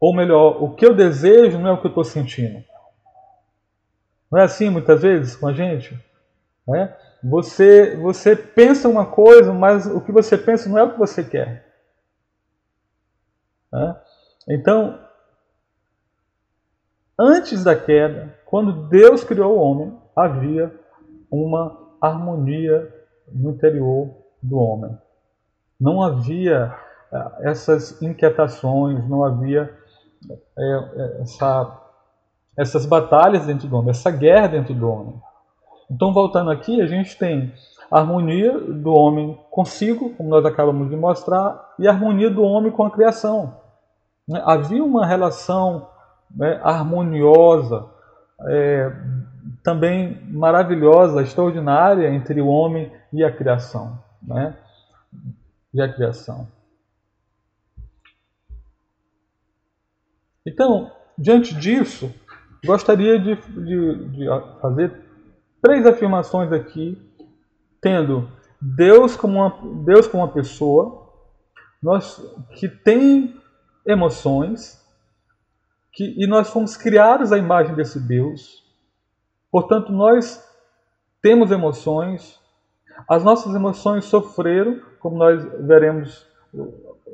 [0.00, 2.64] ou melhor, o que eu desejo não é o que eu estou sentindo.
[4.30, 5.98] Não é assim muitas vezes com a gente?
[6.74, 6.96] É?
[7.24, 11.24] Você, você pensa uma coisa, mas o que você pensa não é o que você
[11.24, 11.66] quer.
[13.72, 14.54] É?
[14.54, 14.98] Então,
[17.20, 20.72] Antes da queda, quando Deus criou o homem, havia
[21.28, 22.94] uma harmonia
[23.26, 24.96] no interior do homem.
[25.80, 26.74] Não havia
[27.12, 29.72] eh, essas inquietações, não havia
[30.58, 31.80] é, essa,
[32.56, 35.14] essas batalhas dentro do homem, essa guerra dentro do homem.
[35.90, 37.52] Então, voltando aqui, a gente tem
[37.90, 42.70] a harmonia do homem consigo, como nós acabamos de mostrar, e a harmonia do homem
[42.70, 43.54] com a criação.
[44.44, 45.88] Havia uma relação
[46.30, 47.86] né, harmoniosa,
[48.46, 48.92] é,
[49.62, 53.98] também maravilhosa, extraordinária entre o homem e a criação.
[54.22, 54.54] Né?
[55.72, 56.48] E a criação.
[60.46, 62.12] Então, diante disso,
[62.64, 64.26] gostaria de, de, de
[64.60, 64.92] fazer
[65.60, 66.96] três afirmações aqui,
[67.80, 71.12] tendo Deus como uma, Deus como uma pessoa,
[71.82, 72.18] nós
[72.54, 73.40] que tem
[73.86, 74.84] emoções,
[75.92, 78.64] que, e nós fomos criados à imagem desse Deus.
[79.50, 80.44] Portanto, nós
[81.22, 82.37] temos emoções,
[83.06, 86.26] as nossas emoções sofreram, como nós veremos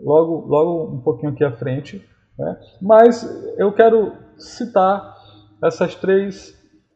[0.02, 2.06] logo, logo um pouquinho aqui à frente.
[2.38, 2.56] Né?
[2.80, 3.24] Mas
[3.58, 5.14] eu quero citar
[5.62, 6.54] essas três,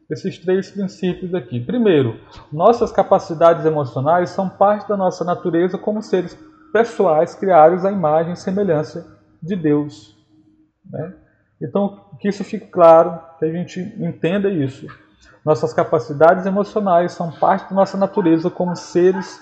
[0.09, 1.59] esses três princípios aqui.
[1.59, 2.19] Primeiro,
[2.51, 6.37] nossas capacidades emocionais são parte da nossa natureza como seres
[6.71, 10.17] pessoais criados à imagem e semelhança de Deus.
[10.89, 11.13] Né?
[11.61, 14.87] Então, que isso fique claro, que a gente entenda isso.
[15.43, 19.41] Nossas capacidades emocionais são parte da nossa natureza como seres,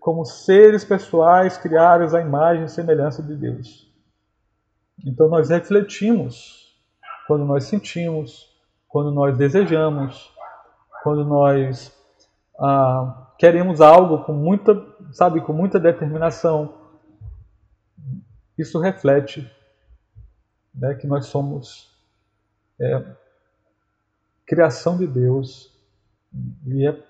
[0.00, 3.92] como seres pessoais criados à imagem e semelhança de Deus.
[5.04, 6.72] Então nós refletimos
[7.26, 8.48] quando nós sentimos,
[8.88, 10.32] quando nós desejamos,
[11.02, 11.92] quando nós
[12.58, 14.74] ah, queremos algo com muita,
[15.12, 16.74] sabe, com muita determinação.
[18.56, 19.50] Isso reflete
[20.74, 21.92] né, que nós somos
[22.80, 23.04] é,
[24.46, 25.72] criação de Deus.
[26.66, 27.02] E é,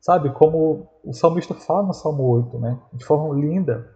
[0.00, 3.94] sabe, como o salmista fala no Salmo 8, né, de forma linda,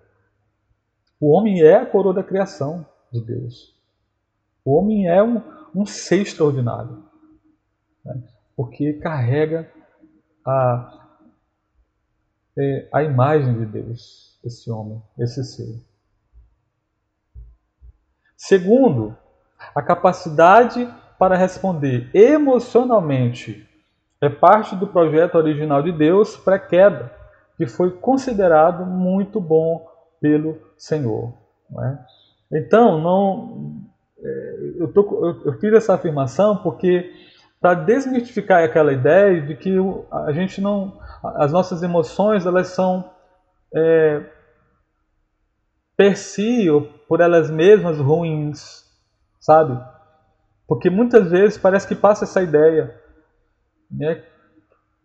[1.20, 3.78] o homem é a coroa da criação de Deus.
[4.64, 5.42] O homem é um,
[5.74, 7.04] um ser extraordinário,
[8.04, 8.22] né,
[8.56, 9.70] porque carrega
[10.44, 11.08] a,
[12.58, 15.80] é, a imagem de Deus, esse homem, esse ser.
[18.36, 19.16] Segundo,
[19.72, 23.64] a capacidade para responder emocionalmente
[24.20, 27.12] é parte do projeto original de Deus pré-queda,
[27.56, 29.88] que foi considerado muito bom
[30.20, 31.32] pelo Senhor.
[31.70, 32.06] Não é?
[32.52, 33.72] Então, não,
[34.18, 37.12] é, eu, tô, eu, fiz essa afirmação porque
[37.60, 39.76] para desmistificar aquela ideia de que
[40.10, 43.08] a gente não, as nossas emoções elas são
[43.72, 44.24] é,
[45.96, 48.84] per si ou por elas mesmas ruins,
[49.38, 49.91] sabe?
[50.72, 52.98] Porque muitas vezes parece que passa essa ideia,
[53.90, 54.24] né?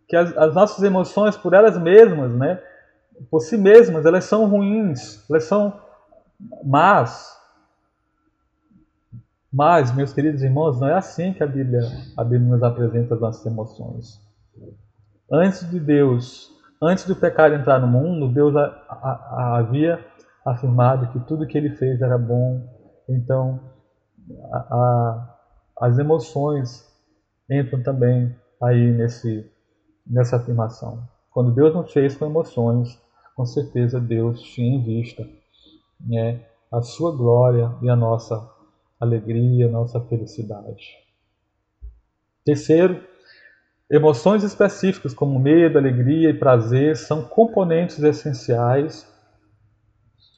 [0.08, 2.63] Que as, as nossas emoções por elas mesmas, né?
[3.30, 5.77] Por si mesmas, elas são ruins, elas são
[6.63, 7.38] más.
[9.51, 11.82] Mas, meus queridos irmãos, não é assim que a Bíblia,
[12.15, 14.21] a Bíblia nos apresenta as nossas emoções.
[15.30, 16.49] Antes de Deus,
[16.82, 19.99] antes do pecado entrar no mundo, Deus a, a, a havia
[20.45, 22.65] afirmado que tudo que ele fez era bom.
[23.10, 23.60] Então,
[25.79, 26.85] as emoções
[27.49, 29.49] entram também aí nesse,
[30.05, 31.03] nessa afirmação.
[31.31, 32.99] Quando Deus nos fez com emoções,
[33.35, 35.27] com certeza Deus tinha em vista
[35.99, 38.49] né, a sua glória e a nossa
[38.99, 40.95] alegria, a nossa felicidade.
[42.43, 43.03] Terceiro,
[43.89, 49.07] emoções específicas como medo, alegria e prazer são componentes essenciais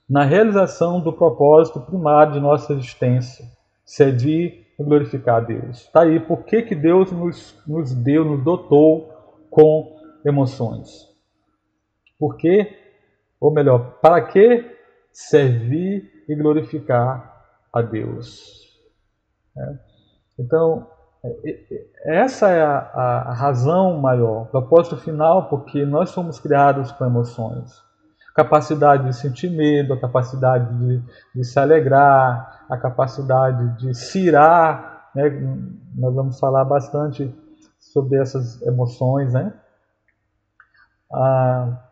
[0.09, 3.45] na realização do propósito primário de nossa existência,
[3.85, 5.81] servir glorificar a Deus.
[5.81, 9.09] Está aí por que, que Deus nos, nos deu, nos dotou
[9.49, 11.07] com emoções.
[12.17, 12.77] Por quê?
[13.39, 14.65] Ou melhor, para que
[15.11, 18.67] servir e glorificar a Deus?
[19.57, 19.77] É.
[20.37, 20.87] Então,
[21.23, 26.91] é, é, essa é a, a, razão maior, o propósito final, porque nós somos criados
[26.91, 27.89] com emoções
[28.39, 31.03] capacidade de sentir medo, a capacidade de,
[31.35, 35.09] de se alegrar, a capacidade de se irar.
[35.15, 35.29] Né?
[35.95, 37.33] Nós vamos falar bastante
[37.79, 39.33] sobre essas emoções.
[39.33, 39.53] Né?
[41.11, 41.83] Ah,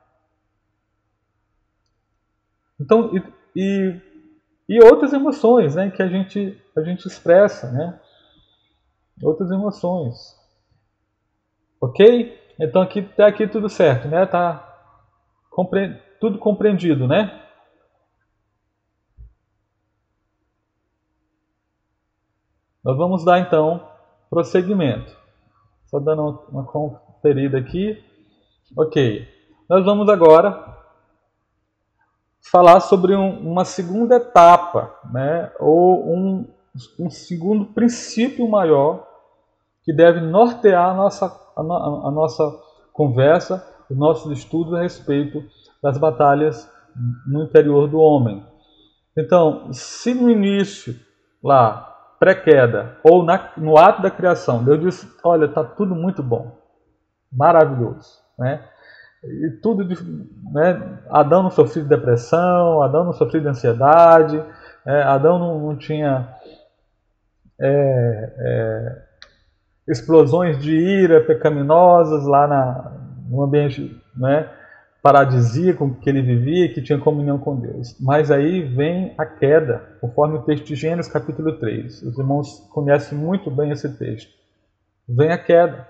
[2.80, 3.24] então, e,
[3.56, 4.02] e,
[4.70, 5.90] e, outras emoções né?
[5.90, 7.72] que a gente, a gente expressa.
[7.72, 8.00] Né?
[9.24, 10.38] Outras emoções.
[11.82, 12.38] Ok?
[12.60, 14.26] Então aqui até aqui tudo certo, né?
[14.26, 14.64] Tá
[15.52, 17.47] compre tudo compreendido, né?
[22.88, 23.82] Nós vamos dar então
[24.30, 25.14] prosseguimento.
[25.88, 28.02] Só dando uma conferida aqui.
[28.78, 29.28] Ok.
[29.68, 30.78] Nós vamos agora
[32.50, 35.52] falar sobre um, uma segunda etapa, né?
[35.60, 36.48] ou um,
[36.98, 39.06] um, segundo princípio maior
[39.84, 41.26] que deve nortear a nossa,
[41.58, 42.58] a, a nossa
[42.94, 45.44] conversa, os nossos estudos a respeito
[45.84, 46.72] das batalhas
[47.28, 48.46] no interior do homem.
[49.18, 50.98] Então, se no início,
[51.44, 56.58] lá, pré-queda, ou na, no ato da criação, Deus disse: Olha, está tudo muito bom,
[57.32, 58.20] maravilhoso.
[58.38, 58.64] Né?
[59.24, 59.96] E tudo, de,
[60.52, 61.00] né?
[61.10, 64.44] Adão não sofreu de depressão, Adão não sofreu de ansiedade,
[64.86, 66.30] é, Adão não, não tinha
[67.60, 69.02] é, é,
[69.88, 72.92] explosões de ira pecaminosas lá na,
[73.30, 74.50] no ambiente né,
[75.08, 77.98] paradisíaco que ele vivia que tinha comunhão com Deus.
[77.98, 82.04] Mas aí vem a queda, conforme o texto de Gênesis capítulo 3.
[82.04, 84.30] Os irmãos conhecem muito bem esse texto.
[85.08, 85.88] Vem a queda.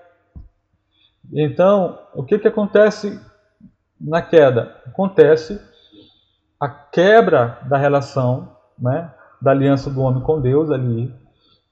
[1.33, 3.19] Então, o que, que acontece
[3.99, 4.75] na queda?
[4.85, 5.59] Acontece
[6.59, 11.11] a quebra da relação, né, da aliança do homem com Deus ali,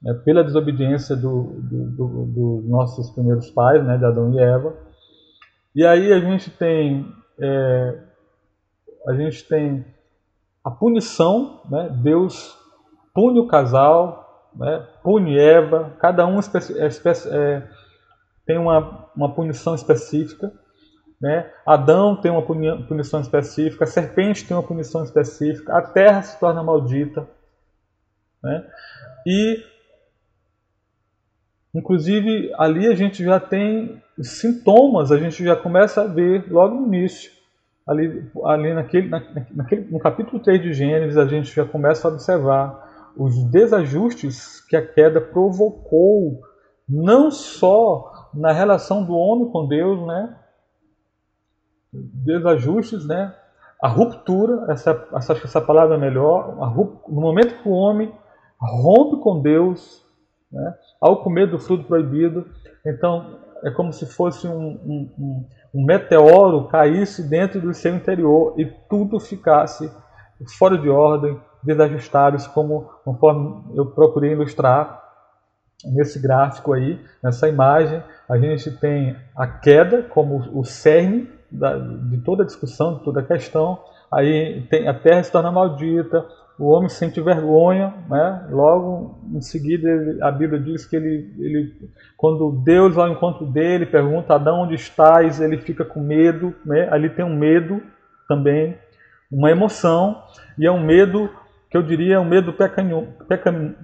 [0.02, 4.74] né, pela desobediência dos do, do, do nossos primeiros pais, né, de Adão e Eva.
[5.76, 7.06] E aí a gente tem
[7.38, 7.98] é,
[9.06, 9.84] a gente tem
[10.64, 11.88] a punição, né?
[12.02, 12.56] Deus
[13.14, 14.86] pune o casal, né?
[15.02, 17.62] pune Eva, cada um é, é,
[18.44, 20.52] tem uma, uma punição específica.
[21.20, 21.50] Né?
[21.64, 26.62] Adão tem uma punição específica, a serpente tem uma punição específica, a terra se torna
[26.62, 27.26] maldita.
[28.42, 28.66] Né?
[29.26, 29.64] E,
[31.78, 36.86] inclusive, ali a gente já tem sintomas a gente já começa a ver logo no
[36.86, 37.30] início.
[37.86, 39.08] Ali, ali naquele,
[39.54, 44.76] naquele, no capítulo 3 de Gênesis, a gente já começa a observar os desajustes que
[44.76, 46.40] a queda provocou,
[46.88, 50.36] não só na relação do homem com Deus, né?
[51.92, 53.34] Desajustes, né?
[53.80, 56.56] A ruptura, essa, essa, essa palavra é melhor,
[57.08, 58.12] no momento que o homem
[58.58, 60.04] rompe com Deus,
[60.56, 60.74] né?
[61.00, 62.46] ao comer do fruto proibido,
[62.84, 68.54] então é como se fosse um, um, um, um meteoro caísse dentro do seu interior
[68.58, 69.90] e tudo ficasse
[70.58, 75.02] fora de ordem, desajustados, como conforme eu procurei ilustrar
[75.84, 82.18] nesse gráfico aí, nessa imagem, a gente tem a queda como o cerne, da, de
[82.18, 83.78] toda a discussão, de toda a questão,
[84.12, 86.26] aí tem, a terra se torna maldita,
[86.58, 88.46] o homem sente vergonha, né?
[88.50, 93.44] logo em seguida ele, a Bíblia diz que ele, ele, quando Deus vai ao encontro
[93.46, 96.88] dele, pergunta Adão onde estás, ele fica com medo, né?
[96.90, 97.82] ali tem um medo
[98.26, 98.76] também,
[99.30, 100.22] uma emoção,
[100.58, 101.30] e é um medo
[101.70, 102.54] que eu diria é um medo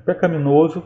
[0.06, 0.82] pecaminoso.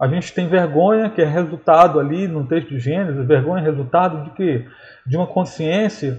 [0.00, 4.24] A gente tem vergonha, que é resultado ali no texto de Gênesis, vergonha é resultado
[4.24, 4.66] de quê?
[5.06, 6.18] De uma consciência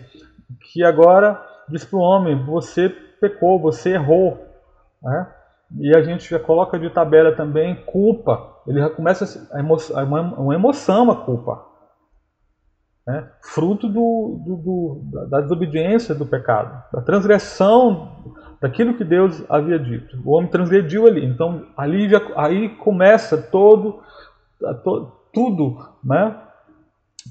[0.61, 4.48] que agora diz para o homem, você pecou, você errou,
[5.01, 5.33] né?
[5.77, 8.55] E a gente já coloca de tabela também culpa.
[8.65, 10.03] Ele já começa a emoção,
[10.37, 11.63] uma emoção a culpa.
[13.05, 13.27] Né?
[13.41, 20.19] Fruto do, do, do, da desobediência do pecado, da transgressão daquilo que Deus havia dito.
[20.25, 21.25] O homem transgrediu ali.
[21.25, 24.01] Então ali já, aí começa todo,
[25.33, 26.35] tudo né?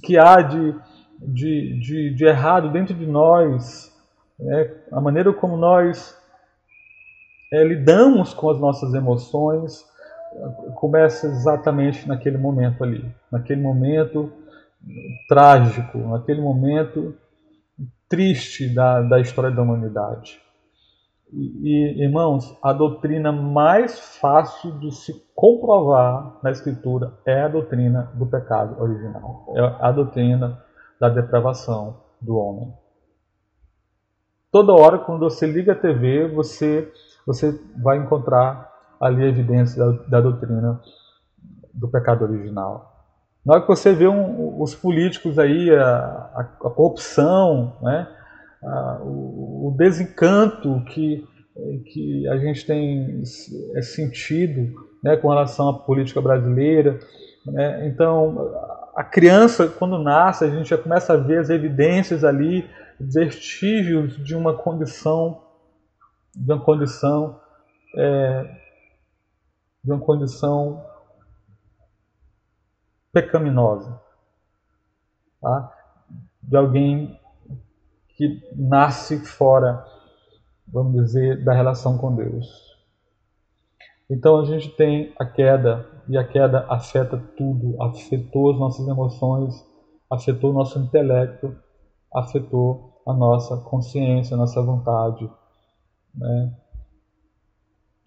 [0.02, 0.74] que há de,
[1.20, 3.92] de, de, de errado dentro de nós,
[4.38, 4.74] né?
[4.92, 6.16] a maneira como nós
[7.52, 9.86] é, lidamos com as nossas emoções
[10.74, 14.32] começa exatamente naquele momento ali, naquele momento
[15.28, 17.14] trágico, naquele momento
[18.08, 20.40] triste da, da história da humanidade.
[21.30, 28.24] E, irmãos, a doutrina mais fácil de se comprovar na Escritura é a doutrina do
[28.26, 30.62] pecado original, é a doutrina
[30.98, 32.72] da depravação do homem.
[34.50, 36.90] Toda hora, quando você liga a TV, você
[37.28, 40.80] você vai encontrar ali a evidência da, da doutrina
[41.74, 42.90] do pecado original.
[43.44, 48.08] Na hora que você vê um, os políticos aí, a, a, a corrupção, né,
[48.64, 51.22] a, o, o, desencanto que,
[51.92, 53.22] que a gente tem
[53.74, 54.72] é sentido
[55.04, 56.98] né, com relação à política brasileira.
[57.44, 58.54] Né, então,
[58.96, 62.64] a criança, quando nasce, a gente já começa a ver as evidências ali,
[62.98, 65.42] vestígios de uma condição
[66.38, 67.40] de uma condição
[67.96, 68.58] é,
[69.82, 70.84] de uma condição
[73.12, 74.00] pecaminosa,
[75.40, 75.74] tá?
[76.42, 77.18] de alguém
[78.16, 79.84] que nasce fora,
[80.66, 82.46] vamos dizer, da relação com Deus.
[84.10, 89.54] Então a gente tem a queda e a queda afeta tudo, afetou as nossas emoções,
[90.10, 91.54] afetou o nosso intelecto,
[92.14, 95.30] afetou a nossa consciência, a nossa vontade,
[96.14, 96.52] né?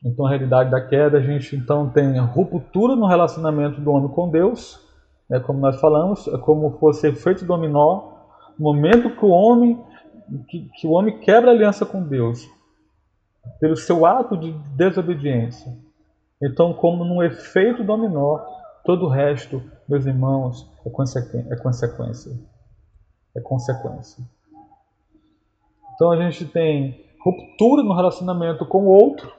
[0.04, 4.30] Então, a realidade da queda, a gente então tem ruptura no relacionamento do homem com
[4.30, 4.80] Deus,
[5.30, 8.12] né, como nós falamos, é como fosse efeito dominó,
[8.58, 9.80] no momento que o homem
[10.47, 12.49] que, que o homem quebra a aliança com Deus,
[13.60, 15.76] pelo seu ato de desobediência.
[16.41, 18.39] Então, como num efeito dominó,
[18.84, 21.54] todo o resto, meus irmãos, é, consequência.
[21.54, 22.39] É consequência.
[23.36, 24.24] É consequência.
[25.93, 29.32] Então a gente tem ruptura no relacionamento com o outro.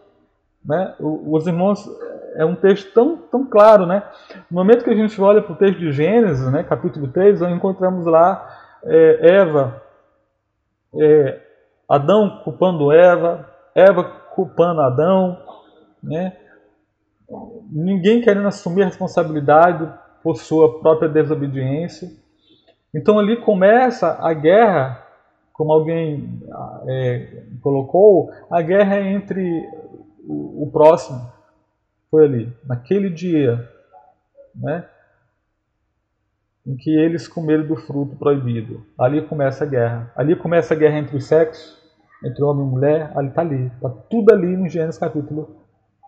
[0.64, 0.94] Né?
[1.00, 1.88] Os irmãos,
[2.36, 3.86] é um texto tão, tão claro.
[3.86, 4.02] Né?
[4.50, 7.52] No momento que a gente olha para o texto de Gênesis, né, capítulo 3, nós
[7.52, 8.48] encontramos lá
[8.84, 9.82] é, Eva,
[10.98, 11.40] é,
[11.88, 14.04] Adão culpando Eva, Eva
[14.34, 15.38] culpando Adão,
[16.02, 16.36] né?
[17.70, 19.88] ninguém querendo assumir a responsabilidade
[20.22, 22.08] por sua própria desobediência.
[22.94, 25.02] Então ali começa a guerra
[25.52, 26.40] como alguém
[26.86, 29.68] é, colocou, a guerra é entre
[30.26, 31.30] o, o, próximo.
[32.10, 33.68] Foi ali, naquele dia,
[34.54, 34.86] né,
[36.66, 38.86] em que eles comeram do fruto proibido.
[38.98, 40.12] Ali começa a guerra.
[40.16, 41.78] Ali começa a guerra entre os sexos,
[42.24, 43.12] entre homem e mulher.
[43.16, 45.62] Ali está ali, está tudo ali no Gênesis capítulo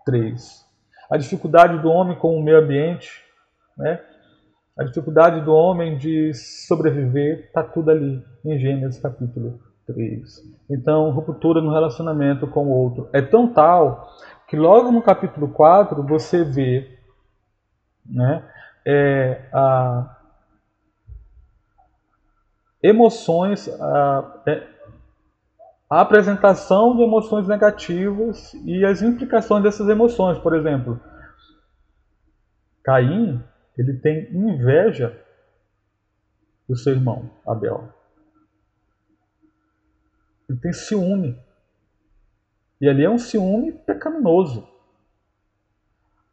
[0.05, 0.65] 3.
[1.09, 3.23] A dificuldade do homem com o meio ambiente,
[3.77, 4.01] né?
[4.77, 9.57] A dificuldade do homem de sobreviver está tudo ali em Gênesis capítulo
[9.87, 10.43] 3.
[10.69, 14.09] Então, ruptura no relacionamento com o outro é tão tal
[14.49, 16.99] que logo no capítulo 4 você vê
[18.05, 18.43] né,
[18.85, 20.17] é, a,
[22.83, 24.67] emoções, a, é,
[25.89, 30.37] a apresentação de emoções negativas e as implicações dessas emoções.
[30.37, 30.99] Por exemplo,
[32.83, 33.41] Caim
[33.77, 35.21] ele tem inveja
[36.67, 37.89] do seu irmão Abel.
[40.49, 41.37] Ele tem ciúme.
[42.79, 44.67] E ali é um ciúme pecaminoso.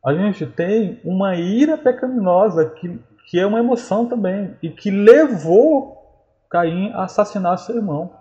[0.05, 6.03] A gente tem uma ira pecaminosa que, que é uma emoção também e que levou
[6.51, 8.15] Caim a assassinar seu irmão.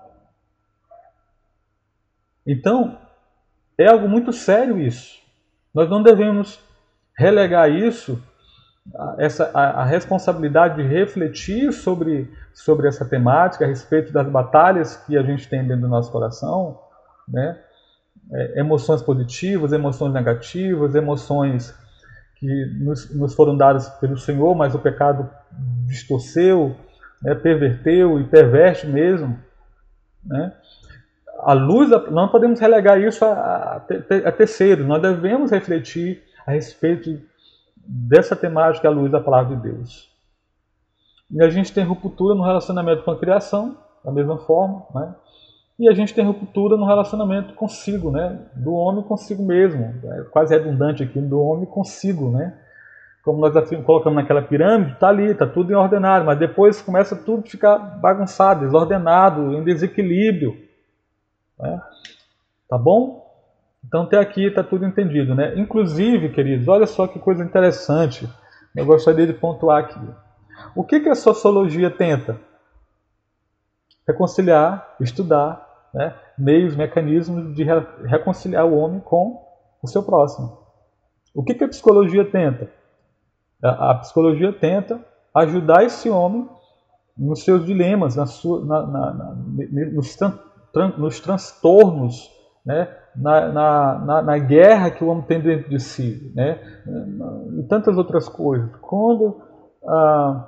[2.45, 2.97] Então,
[3.77, 5.19] é algo muito sério isso.
[5.73, 6.59] Nós não devemos
[7.17, 8.21] relegar isso
[9.17, 15.17] essa, a, a, responsabilidade de refletir sobre, sobre essa temática, a respeito das batalhas que
[15.17, 16.79] a gente tem dentro do nosso coração,
[17.27, 17.59] né?
[18.33, 21.75] É, emoções positivas, emoções negativas, emoções
[22.35, 25.29] que nos, nos, foram dadas pelo Senhor, mas o pecado
[25.85, 26.75] distorceu,
[27.21, 27.35] né?
[27.35, 29.37] perverteu e perverte mesmo.
[30.25, 30.53] Né?
[31.39, 37.19] A luz, não podemos relegar isso a, a, a nós devemos refletir a respeito
[37.85, 40.09] dessa temática à luz da palavra de Deus.
[41.29, 45.15] E a gente tem ruptura no relacionamento com a criação, da mesma forma, né?
[45.79, 48.39] E a gente tem ruptura no relacionamento consigo, né?
[48.53, 49.95] Do homem consigo mesmo.
[50.03, 52.55] É quase redundante aqui, do homem consigo, né?
[53.23, 53.53] Como nós
[53.83, 57.77] colocamos naquela pirâmide, tá ali, tá tudo em ordenado, mas depois começa tudo a ficar
[57.77, 60.57] bagunçado, desordenado, em desequilíbrio.
[61.59, 61.81] Né?
[62.67, 63.20] Tá bom?
[63.85, 65.53] Então até aqui está tudo entendido, né?
[65.57, 68.29] Inclusive, queridos, olha só que coisa interessante.
[68.75, 69.99] Eu gostaria de pontuar aqui.
[70.75, 72.39] O que, que a sociologia tenta?
[74.07, 77.65] Reconciliar, estudar né, meios, mecanismos de
[78.05, 79.45] reconciliar o homem com
[79.81, 80.59] o seu próximo.
[81.33, 82.69] O que, que a psicologia tenta?
[83.63, 85.03] A, a psicologia tenta
[85.33, 86.47] ajudar esse homem
[87.17, 89.35] nos seus dilemas, na sua, na, na,
[89.93, 92.31] nos, tran, nos transtornos
[92.65, 92.85] né,
[93.15, 96.59] na, na, na, na, guerra que o homem tem dentro de si, né,
[97.59, 98.69] e tantas outras coisas.
[98.81, 99.41] Quando
[99.85, 100.47] ah,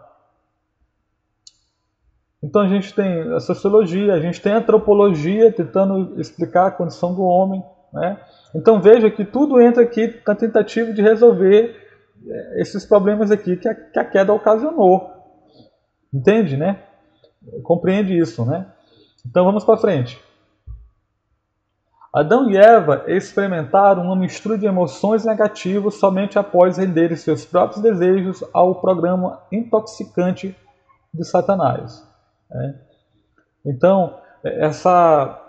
[2.44, 7.16] então a gente tem a sociologia, a gente tem a antropologia tentando explicar a condição
[7.16, 8.20] do homem, né?
[8.54, 11.74] Então veja que tudo entra aqui na tentativa de resolver
[12.28, 15.10] eh, esses problemas aqui que a, que a queda ocasionou.
[16.14, 16.84] Entende, né?
[17.64, 18.68] Compreende isso, né?
[19.26, 20.22] Então vamos para frente.
[22.14, 28.44] Adão e Eva experimentaram uma mistura de emoções negativas somente após renderem seus próprios desejos
[28.54, 30.56] ao programa intoxicante
[31.12, 32.08] de Satanás.
[32.52, 32.80] Né?
[33.66, 35.42] Então, essa,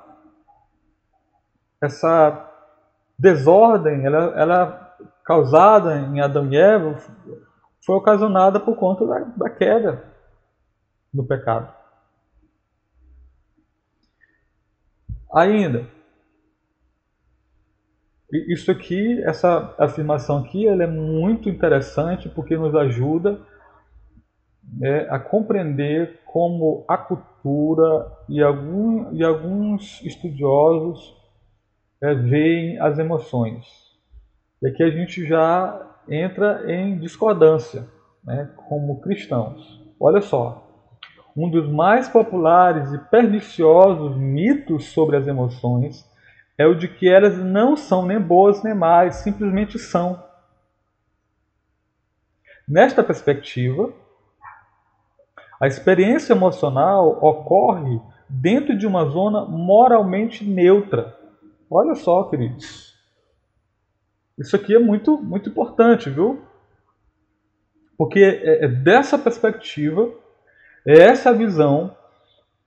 [1.83, 2.51] essa
[3.19, 6.97] desordem, ela, ela causada em Adão e Eva,
[7.85, 10.03] foi ocasionada por conta da, da queda
[11.13, 11.71] do pecado.
[15.31, 15.87] Ainda,
[18.53, 23.41] isso aqui, essa afirmação aqui, ela é muito interessante porque nos ajuda
[24.83, 31.15] é, a compreender como a cultura e, algum, e alguns estudiosos
[32.03, 33.67] é, veem as emoções.
[34.61, 37.87] E aqui a gente já entra em discordância
[38.25, 39.83] né, como cristãos.
[40.01, 40.65] Olha só,
[41.37, 46.05] um dos mais populares e perniciosos mitos sobre as emoções
[46.57, 50.23] é o de que elas não são nem boas nem más, simplesmente são.
[52.67, 53.93] Nesta perspectiva,
[55.61, 61.19] a experiência emocional ocorre dentro de uma zona moralmente neutra.
[61.71, 62.95] Olha só, queridos.
[64.39, 66.43] Isso aqui é muito, muito importante, viu?
[67.97, 70.11] Porque é, é dessa perspectiva,
[70.87, 71.97] é essa visão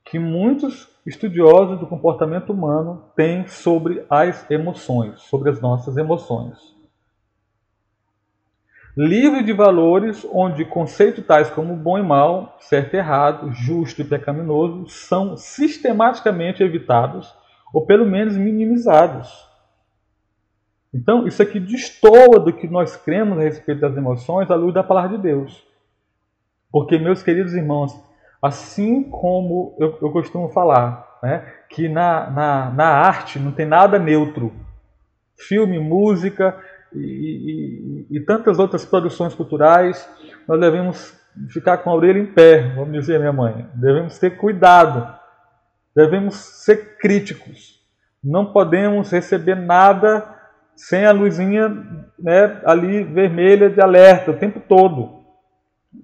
[0.05, 6.75] que muitos estudiosos do comportamento humano têm sobre as emoções, sobre as nossas emoções.
[8.95, 14.05] Livre de valores onde conceitos tais como bom e mal, certo e errado, justo e
[14.05, 17.33] pecaminoso são sistematicamente evitados
[17.73, 19.47] ou pelo menos minimizados.
[20.93, 24.83] Então, isso aqui destoa do que nós cremos a respeito das emoções à luz da
[24.83, 25.63] palavra de Deus.
[26.71, 27.93] Porque, meus queridos irmãos,
[28.41, 33.97] Assim como eu, eu costumo falar, né, que na, na, na, arte não tem nada
[33.97, 34.53] neutro.
[35.39, 36.57] Filme, música
[36.93, 40.07] e, e, e tantas outras produções culturais,
[40.47, 41.15] nós devemos
[41.49, 43.67] ficar com a orelha em pé, vamos dizer, minha mãe.
[43.73, 45.07] Devemos ter cuidado,
[45.95, 47.77] devemos ser críticos.
[48.23, 50.35] Não podemos receber nada
[50.75, 51.69] sem a luzinha
[52.19, 55.23] né, ali vermelha de alerta o tempo todo.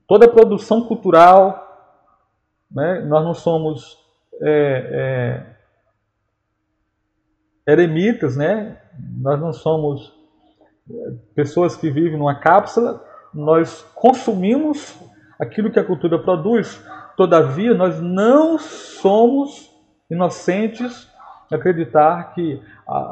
[0.08, 1.63] Toda produção cultural,
[2.74, 3.02] né?
[3.02, 3.98] Nós não somos
[4.42, 5.46] é,
[7.68, 8.78] é, eremitas, né?
[9.22, 10.14] nós não somos
[10.90, 13.04] é, pessoas que vivem numa cápsula,
[13.34, 14.98] nós consumimos
[15.40, 16.84] aquilo que a cultura produz,
[17.16, 19.72] todavia nós não somos
[20.10, 21.12] inocentes
[21.52, 22.62] acreditar que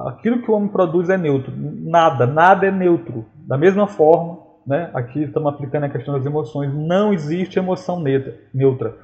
[0.06, 1.54] aquilo que o homem produz é neutro.
[1.56, 3.26] Nada, nada é neutro.
[3.36, 8.04] Da mesma forma, né, aqui estamos aplicando a questão das emoções, não existe emoção
[8.54, 8.96] neutra.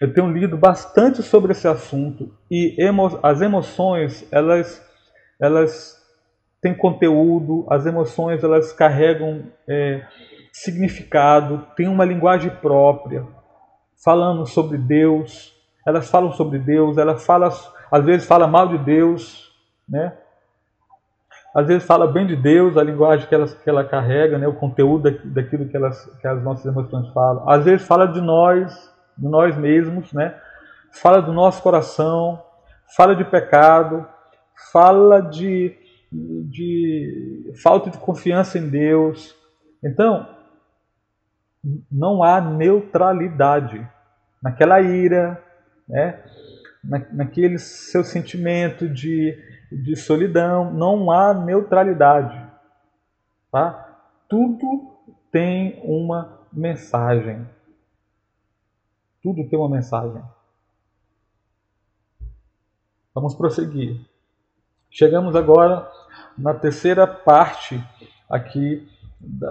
[0.00, 4.84] Eu tenho lido bastante sobre esse assunto e emo as emoções, elas,
[5.40, 5.96] elas
[6.60, 10.04] têm conteúdo, as emoções elas carregam é,
[10.52, 13.26] significado, têm uma linguagem própria,
[14.04, 15.54] falando sobre Deus.
[15.86, 17.50] Elas falam sobre Deus, elas falam,
[17.90, 19.50] às vezes fala mal de Deus,
[19.88, 20.12] né?
[21.54, 24.46] Às vezes fala bem de Deus, a linguagem que ela, que ela carrega, né?
[24.46, 27.48] o conteúdo daquilo que, elas, que as nossas emoções falam.
[27.48, 30.34] Às vezes fala de nós, de nós mesmos, né?
[31.00, 32.42] fala do nosso coração,
[32.96, 34.06] fala de pecado,
[34.72, 35.76] fala de,
[36.10, 39.34] de falta de confiança em Deus.
[39.82, 40.28] Então,
[41.90, 43.86] não há neutralidade
[44.42, 45.42] naquela ira,
[45.88, 46.22] né?
[46.82, 49.36] Na, naquele seu sentimento de,
[49.72, 52.40] de solidão, não há neutralidade.
[53.50, 53.98] Tá?
[54.28, 54.96] Tudo
[55.32, 57.44] tem uma mensagem.
[59.26, 60.22] Tudo tem uma mensagem.
[63.12, 64.00] Vamos prosseguir.
[64.88, 65.90] Chegamos agora
[66.38, 67.82] na terceira parte
[68.30, 68.88] aqui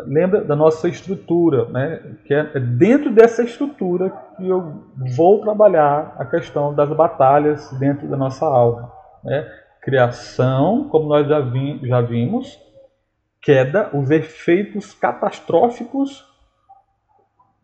[0.07, 2.15] lembra da nossa estrutura, né?
[2.23, 4.81] que é dentro dessa estrutura que eu
[5.13, 8.89] vou trabalhar a questão das batalhas dentro da nossa alma.
[9.25, 9.45] Né?
[9.81, 12.57] Criação, como nós já, vi, já vimos,
[13.41, 16.25] queda, os efeitos catastróficos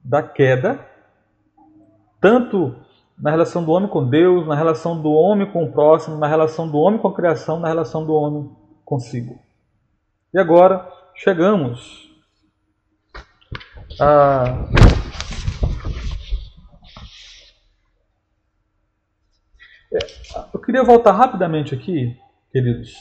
[0.04, 0.91] da queda,
[2.22, 2.76] tanto
[3.18, 6.70] na relação do homem com Deus, na relação do homem com o próximo, na relação
[6.70, 8.50] do homem com a criação, na relação do homem
[8.86, 9.40] consigo.
[10.34, 12.10] E agora, chegamos
[14.00, 14.70] a
[20.54, 22.18] eu queria voltar rapidamente aqui,
[22.52, 22.94] queridos,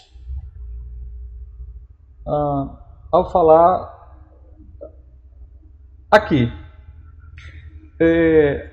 [3.13, 4.19] ao falar
[6.11, 6.53] aqui.
[8.01, 8.70] É,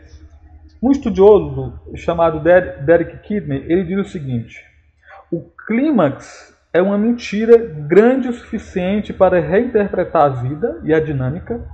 [0.81, 4.63] um estudioso chamado Derek Kidney, ele diz o seguinte:
[5.31, 11.65] o clímax é uma mentira grande o suficiente para reinterpretar a vida e a dinâmica,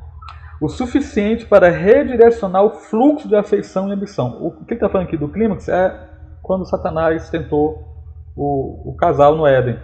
[0.62, 4.42] o suficiente para redirecionar o fluxo de afeição e ambição.
[4.42, 6.10] O que ele está falando aqui do clímax é
[6.42, 7.94] quando Satanás tentou
[8.36, 9.78] o, o casal no Éden.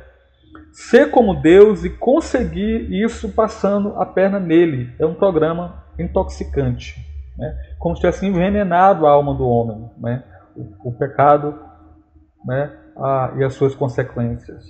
[0.72, 6.96] Ser como Deus e conseguir isso passando a perna nele é um programa intoxicante,
[7.40, 7.58] né?
[7.80, 10.24] como se tivesse envenenado a alma do homem, né?
[10.56, 11.58] o, o pecado
[12.46, 12.72] né?
[13.38, 14.66] e as suas consequências.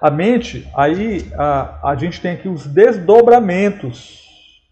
[0.00, 4.22] A mente, aí a, a gente tem aqui os desdobramentos.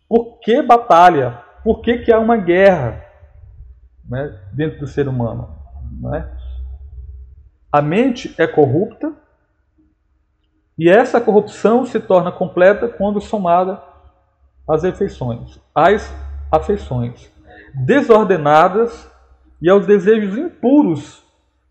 [0.08, 1.38] Por que batalha?
[1.62, 3.04] Por que, que há uma guerra
[4.08, 5.56] né, dentro do ser humano?
[6.00, 6.28] Né?
[7.70, 9.12] A mente é corrupta
[10.78, 13.80] e essa corrupção se torna completa quando somada
[14.68, 16.12] às afeições, às
[16.50, 17.31] afeições
[17.74, 19.10] desordenadas
[19.60, 21.22] e aos desejos impuros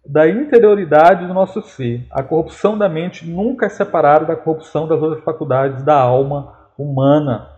[0.06, 2.06] da interioridade do nosso ser.
[2.10, 7.50] A corrupção da mente nunca é separada da corrupção das outras faculdades da alma humana.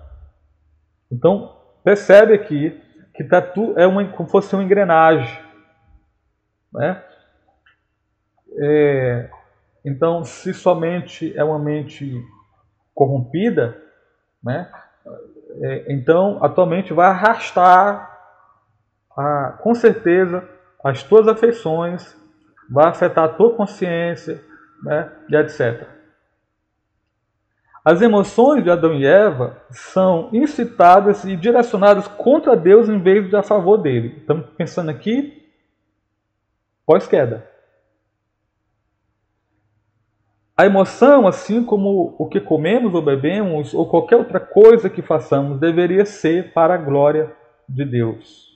[1.11, 2.81] Então, percebe aqui
[3.15, 5.39] que tá tu, é uma, como fosse uma engrenagem.
[6.73, 7.01] Né?
[8.57, 9.29] É,
[9.85, 12.21] então, se somente é uma mente
[12.93, 13.77] corrompida,
[14.43, 14.69] né?
[15.61, 18.12] É, então a tua mente vai arrastar,
[19.17, 20.47] a, com certeza,
[20.83, 22.15] as tuas afeições
[22.69, 24.43] vai afetar a tua consciência,
[24.83, 25.87] né, e etc.
[27.85, 33.35] As emoções de Adão e Eva são incitadas e direcionadas contra Deus em vez de
[33.35, 34.19] a favor dele.
[34.19, 35.51] Estamos pensando aqui
[36.85, 37.49] pós-queda.
[40.55, 45.59] A emoção, assim como o que comemos ou bebemos, ou qualquer outra coisa que façamos,
[45.59, 47.35] deveria ser para a glória
[47.67, 48.52] de Deus.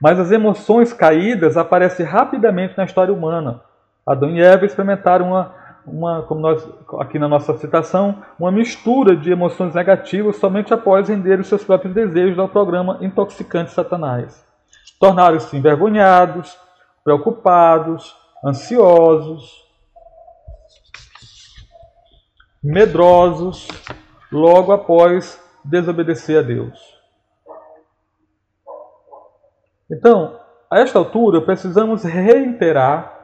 [0.00, 3.62] Mas as emoções caídas aparecem rapidamente na história humana.
[4.06, 5.54] Adão e Eva experimentaram uma,
[5.86, 6.66] uma, como nós
[6.98, 11.94] aqui na nossa citação, uma mistura de emoções negativas somente após render os seus próprios
[11.94, 14.44] desejos ao programa intoxicante Satanás.
[15.00, 16.56] Tornaram-se envergonhados,
[17.02, 19.64] preocupados, ansiosos,
[22.62, 23.68] medrosos,
[24.30, 26.95] logo após desobedecer a Deus.
[29.90, 33.14] Então, a esta altura, precisamos reiterar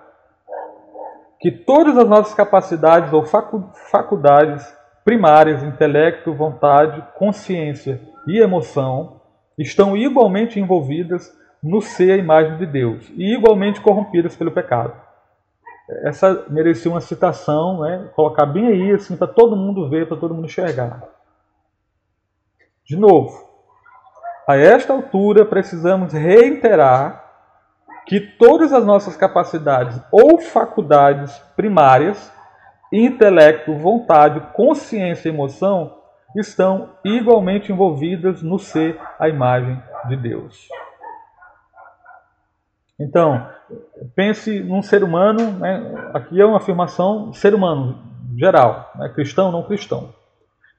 [1.40, 9.20] que todas as nossas capacidades ou faculdades primárias, intelecto, vontade, consciência e emoção,
[9.58, 14.94] estão igualmente envolvidas no ser a imagem de Deus e igualmente corrompidas pelo pecado.
[16.04, 18.08] Essa merecia uma citação, né?
[18.14, 21.02] colocar bem aí, assim, para todo mundo ver, para todo mundo enxergar.
[22.84, 23.51] De novo,
[24.46, 27.22] a esta altura, precisamos reiterar
[28.06, 32.32] que todas as nossas capacidades ou faculdades primárias,
[32.92, 35.98] intelecto, vontade, consciência e emoção,
[36.36, 40.68] estão igualmente envolvidas no ser a imagem de Deus.
[42.98, 43.46] Então,
[44.14, 46.10] pense num ser humano, né?
[46.14, 47.98] aqui é uma afirmação ser humano,
[48.36, 49.08] geral, né?
[49.08, 50.12] cristão, não cristão.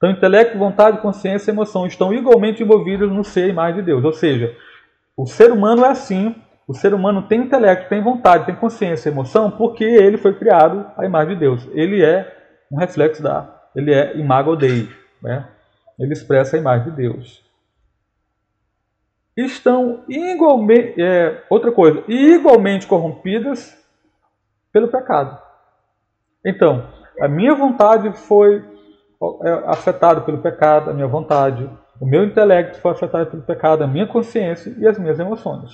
[0.03, 4.03] Então, intelecto, vontade, consciência e emoção estão igualmente envolvidos no ser a imagem de Deus.
[4.03, 4.53] Ou seja,
[5.15, 6.35] o ser humano é assim,
[6.67, 10.91] o ser humano tem intelecto, tem vontade, tem consciência e emoção, porque ele foi criado
[10.97, 11.65] à imagem de Deus.
[11.71, 12.37] Ele é
[12.69, 14.89] um reflexo da, ele é imago Dei,
[15.21, 15.47] né?
[15.97, 17.41] Ele expressa a imagem de Deus.
[19.37, 23.73] Estão igualmente, é, outra coisa, igualmente corrompidas
[24.69, 25.41] pelo pecado.
[26.45, 26.89] Então,
[27.21, 28.72] a minha vontade foi
[29.43, 31.69] é, afetada pelo pecado, a minha vontade,
[31.99, 35.71] o meu intelecto foi afetado pelo pecado, a minha consciência e as minhas emoções.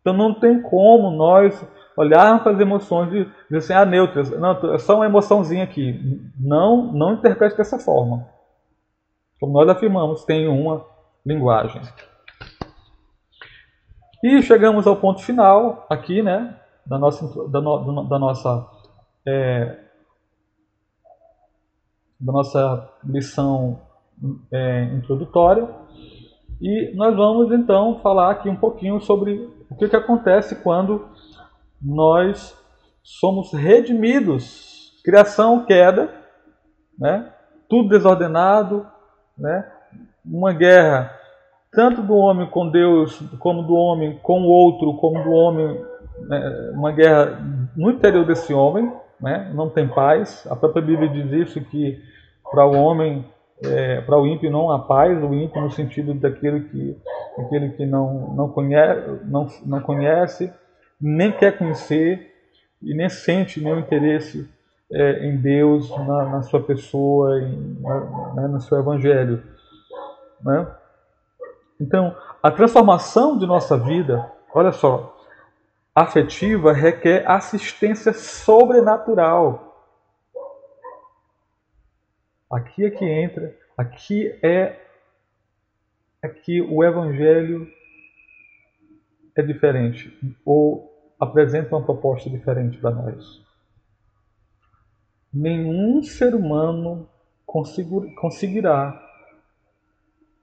[0.00, 1.66] Então não tem como nós
[1.96, 6.00] olharmos para as emoções e dizer assim, ah, neutras, não, é só uma emoçãozinha aqui.
[6.38, 8.26] Não, não interprete dessa forma.
[9.40, 10.84] Como nós afirmamos, tem uma
[11.24, 11.82] linguagem.
[14.22, 18.66] E chegamos ao ponto final aqui, né, da nossa, da, no, da nossa,
[19.26, 19.76] é,
[22.18, 23.80] da nossa lição
[24.50, 25.68] é, introdutória.
[26.60, 31.06] E nós vamos então falar aqui um pouquinho sobre o que, que acontece quando
[31.80, 32.56] nós
[33.02, 34.92] somos redimidos.
[35.04, 36.10] Criação, queda,
[36.98, 37.32] né?
[37.68, 38.86] tudo desordenado,
[39.36, 39.70] né?
[40.24, 41.12] uma guerra
[41.72, 45.78] tanto do homem com Deus, como do homem com o outro, como do homem,
[46.20, 46.72] né?
[46.74, 47.38] uma guerra
[47.76, 48.90] no interior desse homem,
[49.20, 49.50] né?
[49.54, 50.46] não tem paz.
[50.50, 52.02] A própria Bíblia diz isso que
[52.50, 53.24] para o homem
[53.62, 56.96] é, para o ímpio não há paz, o ímpio no sentido daquele que,
[57.36, 60.52] daquele que não, não, conhece, não, não conhece,
[61.00, 62.34] nem quer conhecer
[62.82, 64.48] e nem sente nenhum interesse
[64.92, 67.78] é, em Deus, na, na sua pessoa, em,
[68.34, 69.42] né, no seu evangelho.
[70.42, 70.66] Né?
[71.80, 75.15] Então, a transformação de nossa vida, olha só,
[75.96, 79.66] afetiva requer assistência sobrenatural
[82.50, 84.80] Aqui é que entra, aqui é
[86.22, 87.68] aqui o evangelho
[89.36, 93.44] é diferente ou apresenta uma proposta diferente para nós.
[95.32, 97.08] Nenhum ser humano
[97.44, 99.02] conseguirá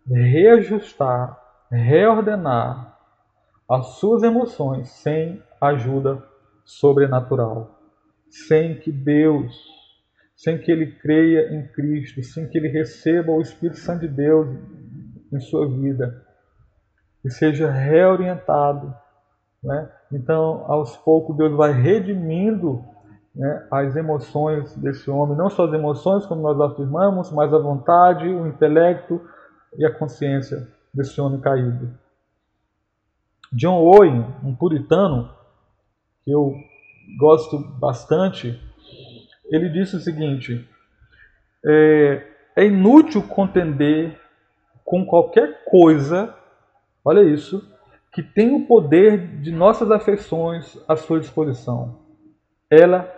[0.06, 1.41] reajustar,
[1.72, 2.93] reordenar
[3.74, 6.24] as suas emoções sem ajuda
[6.63, 7.80] sobrenatural,
[8.30, 9.53] sem que Deus
[10.36, 14.47] sem que ele creia em Cristo, sem que ele receba o Espírito Santo de Deus
[15.32, 16.21] em sua vida
[17.24, 18.93] e seja reorientado.
[19.63, 19.89] Né?
[20.11, 22.84] Então, aos poucos, Deus vai redimindo
[23.34, 28.28] né, as emoções desse homem, não só as emoções, como nós afirmamos, mas a vontade,
[28.28, 29.21] o intelecto
[29.78, 32.03] e a consciência desse homem caído.
[33.54, 35.30] John Owen, um puritano,
[36.24, 36.56] que eu
[37.18, 38.60] gosto bastante,
[39.45, 40.68] ele disse o seguinte:
[41.66, 44.20] é, é inútil contender
[44.84, 46.36] com qualquer coisa,
[47.06, 47.72] olha isso,
[48.12, 51.99] que tem o poder de nossas afeições à sua disposição.
[52.70, 53.12] Ela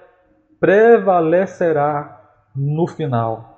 [0.59, 2.21] prevalecerá
[2.55, 3.54] no final.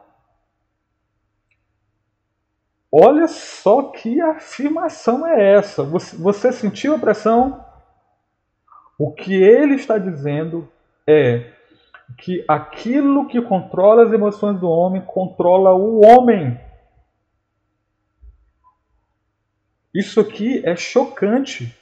[2.99, 5.83] Olha só que afirmação é essa.
[5.83, 7.63] Você, você sentiu a pressão?
[8.97, 10.67] O que ele está dizendo
[11.05, 11.53] é
[12.17, 16.59] que aquilo que controla as emoções do homem controla o homem.
[19.93, 21.77] Isso aqui é chocante,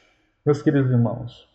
[0.46, 1.48] meus queridos irmãos.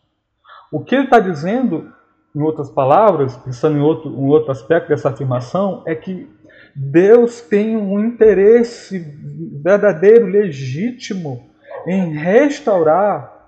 [0.72, 1.92] O que ele está dizendo,
[2.34, 6.26] em outras palavras, pensando em outro, um outro aspecto dessa afirmação, é que
[6.74, 8.98] Deus tem um interesse
[9.62, 11.50] verdadeiro, legítimo,
[11.86, 13.40] em restaurar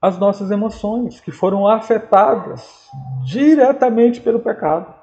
[0.00, 2.88] as nossas emoções, que foram afetadas
[3.24, 4.94] diretamente pelo pecado.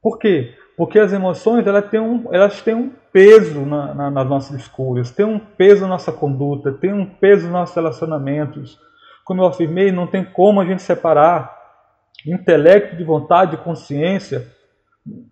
[0.00, 0.54] Por quê?
[0.76, 5.10] Porque as emoções elas têm um, elas têm um peso na, na, nas nossas escolhas,
[5.10, 8.78] têm um peso na nossa conduta, têm um peso nos nossos relacionamentos.
[9.24, 11.57] Como eu afirmei, não tem como a gente separar
[12.32, 14.46] intelecto de vontade, de consciência,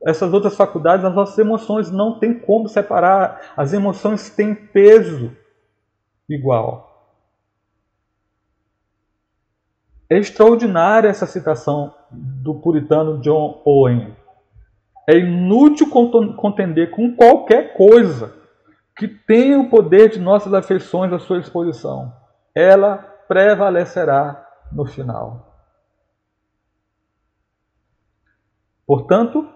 [0.05, 3.53] essas outras faculdades, as nossas emoções não tem como separar.
[3.57, 5.32] As emoções têm peso
[6.28, 6.86] igual.
[10.09, 14.16] É extraordinária essa citação do puritano John Owen.
[15.09, 18.34] É inútil contender com qualquer coisa
[18.97, 22.12] que tenha o poder de nossas afeições à sua disposição.
[22.55, 22.97] Ela
[23.28, 25.56] prevalecerá no final.
[28.87, 29.49] Portanto,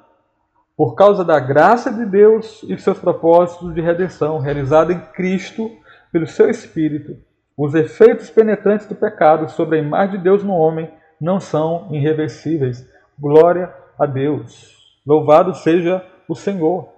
[0.76, 5.70] por causa da graça de Deus e seus propósitos de redenção realizada em Cristo
[6.10, 7.16] pelo seu Espírito,
[7.56, 12.88] os efeitos penetrantes do pecado sobre a imagem de Deus no homem não são irreversíveis.
[13.18, 14.98] Glória a Deus.
[15.06, 16.88] Louvado seja o Senhor.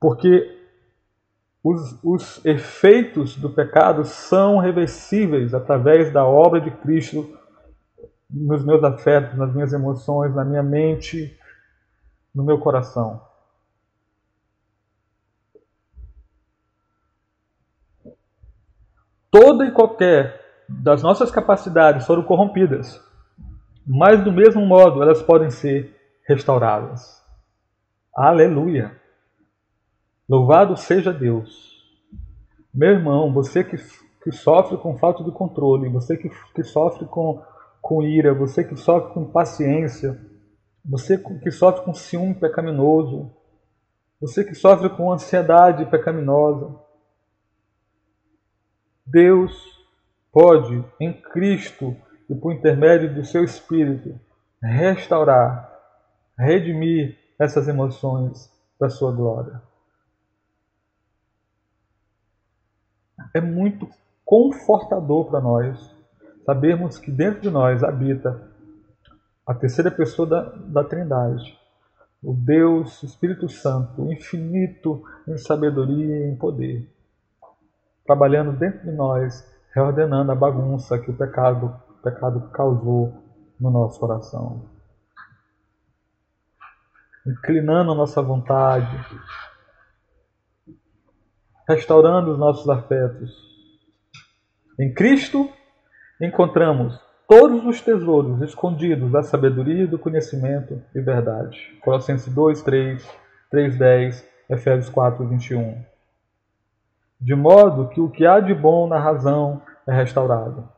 [0.00, 0.58] Porque
[1.62, 7.38] os, os efeitos do pecado são reversíveis através da obra de Cristo
[8.32, 11.36] nos meus afetos, nas minhas emoções, na minha mente,
[12.34, 13.20] no meu coração.
[19.30, 23.00] Toda e qualquer das nossas capacidades foram corrompidas,
[23.86, 27.20] mas do mesmo modo elas podem ser restauradas.
[28.14, 29.00] Aleluia!
[30.28, 31.70] Louvado seja Deus.
[32.72, 33.76] Meu irmão, você que,
[34.22, 37.42] que sofre com falta de controle, você que, que sofre com,
[37.80, 40.20] com ira, você que sofre com impaciência,
[40.84, 43.34] você que sofre com ciúme pecaminoso,
[44.20, 46.78] você que sofre com ansiedade pecaminosa,
[49.06, 49.52] Deus
[50.30, 51.96] pode, em Cristo
[52.28, 54.18] e por intermédio do seu Espírito,
[54.62, 55.68] restaurar,
[56.38, 59.60] redimir essas emoções para a sua glória.
[63.34, 63.88] É muito
[64.24, 65.99] confortador para nós
[66.44, 68.50] sabermos que dentro de nós habita
[69.46, 71.58] a terceira pessoa da, da Trindade,
[72.22, 76.88] o Deus Espírito Santo, infinito em sabedoria e em poder,
[78.06, 83.24] trabalhando dentro de nós, reordenando a bagunça que o pecado, o pecado causou
[83.58, 84.68] no nosso coração.
[87.26, 88.96] Inclinando a nossa vontade,
[91.68, 93.30] restaurando os nossos afetos.
[94.78, 95.50] Em Cristo
[96.20, 101.78] encontramos todos os tesouros escondidos da sabedoria, do conhecimento e verdade.
[101.80, 103.08] Colossenses 2, 3,
[103.50, 105.82] 3, 10, Efésios 4, 21.
[107.20, 110.68] De modo que o que há de bom na razão é restaurado.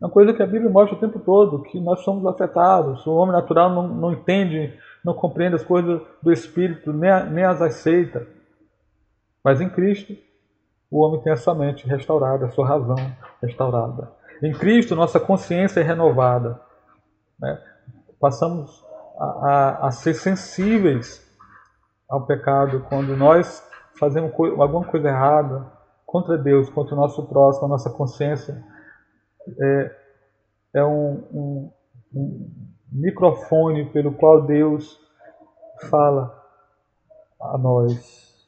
[0.00, 3.06] É uma coisa que a Bíblia mostra o tempo todo, que nós somos afetados.
[3.06, 7.62] O homem natural não, não entende, não compreende as coisas do Espírito, nem, nem as
[7.62, 8.26] aceita.
[9.42, 10.14] Mas em Cristo,
[10.90, 12.96] o homem tem a sua mente restaurada, a sua razão
[13.40, 14.12] restaurada.
[14.44, 16.60] Em Cristo, nossa consciência é renovada.
[17.40, 17.58] Né?
[18.20, 18.84] Passamos
[19.18, 21.26] a, a, a, ser sensíveis
[22.06, 23.66] ao pecado quando nós
[23.98, 25.72] fazemos alguma coisa errada
[26.04, 28.62] contra Deus, contra o nosso próximo, a nossa consciência
[29.58, 29.96] é,
[30.74, 31.72] é um, um,
[32.14, 32.50] um
[32.92, 35.00] microfone pelo qual Deus
[35.88, 36.38] fala
[37.40, 38.46] a nós.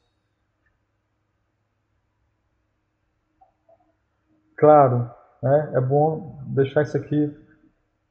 [4.58, 5.15] Claro,
[5.46, 7.34] né, é bom deixar isso aqui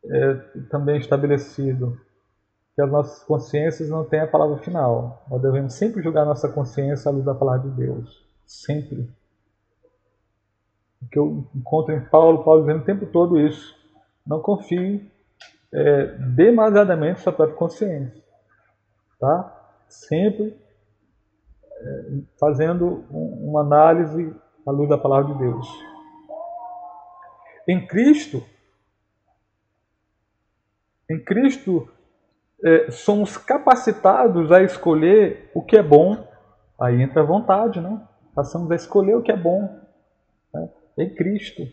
[0.06, 0.34] é,
[0.70, 2.00] também estabelecido,
[2.74, 5.26] que as nossas consciências não têm a palavra final.
[5.30, 8.26] Nós devemos sempre julgar nossa consciência à luz da palavra de Deus.
[8.46, 9.10] Sempre.
[11.12, 13.76] Que eu encontro em Paulo, Paulo dizendo o tempo todo isso.
[14.26, 15.10] Não confie
[15.74, 16.06] é,
[16.36, 18.24] demasiadamente sua própria consciência.
[19.20, 19.70] Tá?
[19.88, 20.58] Sempre
[21.80, 22.06] é,
[22.40, 25.95] fazendo um, uma análise à luz da palavra de Deus.
[27.68, 28.44] Em Cristo,
[31.10, 31.88] em Cristo
[32.64, 36.28] é, somos capacitados a escolher o que é bom.
[36.80, 38.02] Aí entra a vontade, né?
[38.34, 39.80] Passamos a escolher o que é bom.
[40.54, 40.70] Né?
[40.98, 41.64] Em Cristo.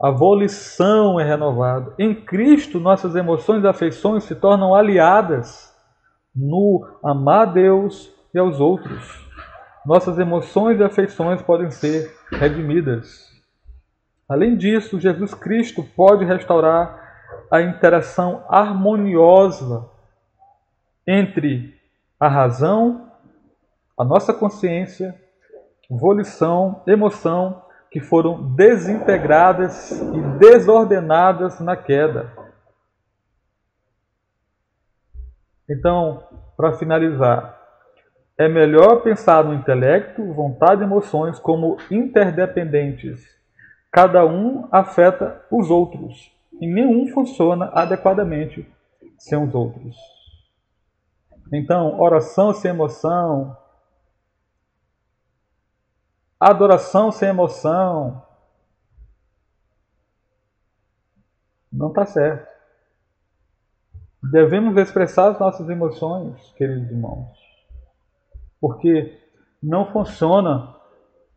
[0.00, 1.92] A volição é renovada.
[1.98, 5.76] Em Cristo, nossas emoções e afeições se tornam aliadas
[6.34, 9.26] no amar a Deus e aos outros.
[9.84, 13.27] Nossas emoções e afeições podem ser redimidas.
[14.28, 17.08] Além disso, Jesus Cristo pode restaurar
[17.50, 19.88] a interação harmoniosa
[21.06, 21.74] entre
[22.20, 23.10] a razão,
[23.96, 25.18] a nossa consciência,
[25.88, 32.30] volição, emoção, que foram desintegradas e desordenadas na queda.
[35.66, 36.22] Então,
[36.54, 37.58] para finalizar,
[38.36, 43.37] é melhor pensar no intelecto, vontade e emoções como interdependentes
[43.90, 46.30] Cada um afeta os outros
[46.60, 48.70] e nenhum funciona adequadamente
[49.18, 49.96] sem os outros.
[51.52, 53.56] Então, oração sem emoção,
[56.38, 58.22] adoração sem emoção,
[61.72, 62.48] não está certo.
[64.22, 67.38] Devemos expressar as nossas emoções, queridos irmãos,
[68.60, 69.18] porque
[69.62, 70.76] não funciona,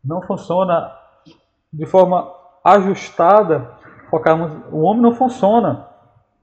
[0.04, 0.94] não funciona
[1.72, 3.70] de forma ajustada,
[4.10, 4.52] focarmos.
[4.70, 5.88] O homem não funciona.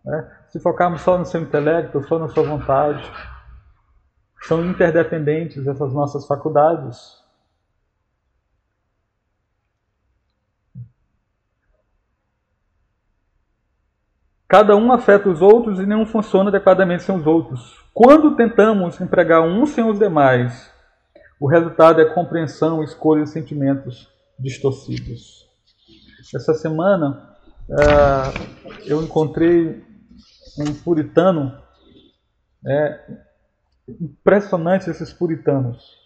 [0.03, 0.31] Né?
[0.47, 3.09] Se focarmos só no seu intelecto, só na sua vontade,
[4.41, 7.19] são interdependentes essas nossas faculdades.
[14.47, 17.79] Cada um afeta os outros e nenhum funciona adequadamente sem os outros.
[17.93, 20.73] Quando tentamos empregar uns sem os demais,
[21.39, 25.38] o resultado é compreensão, escolhas e sentimentos distorcidos.
[26.35, 27.35] Essa semana
[27.69, 29.83] uh, eu encontrei
[30.57, 31.57] um puritano,
[32.65, 33.17] é,
[33.87, 35.97] impressionante esses puritanos.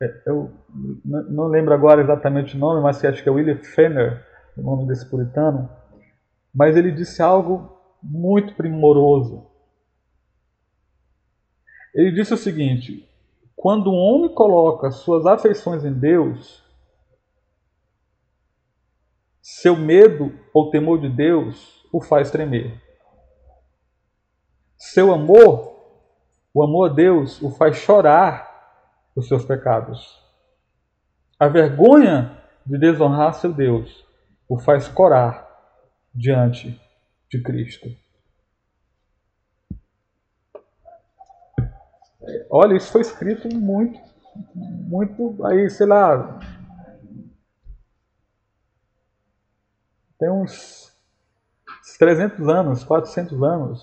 [0.00, 0.52] É, eu
[1.04, 4.24] não lembro agora exatamente o nome, mas acho que é William Fenner,
[4.56, 5.68] o nome desse puritano
[6.52, 9.46] mas ele disse algo muito primoroso.
[11.94, 13.08] Ele disse o seguinte:
[13.56, 16.61] quando um homem coloca suas afeições em Deus,
[19.42, 22.80] seu medo ou temor de Deus o faz tremer.
[24.78, 25.72] Seu amor,
[26.54, 28.50] o amor a Deus, o faz chorar
[29.16, 30.22] os seus pecados.
[31.38, 34.06] A vergonha de desonrar seu Deus
[34.48, 35.48] o faz corar
[36.14, 36.80] diante
[37.28, 37.88] de Cristo.
[42.48, 43.98] Olha, isso foi escrito muito,
[44.54, 46.38] muito aí, sei lá,
[50.22, 50.96] tem uns
[51.98, 53.82] 300 anos, 400 anos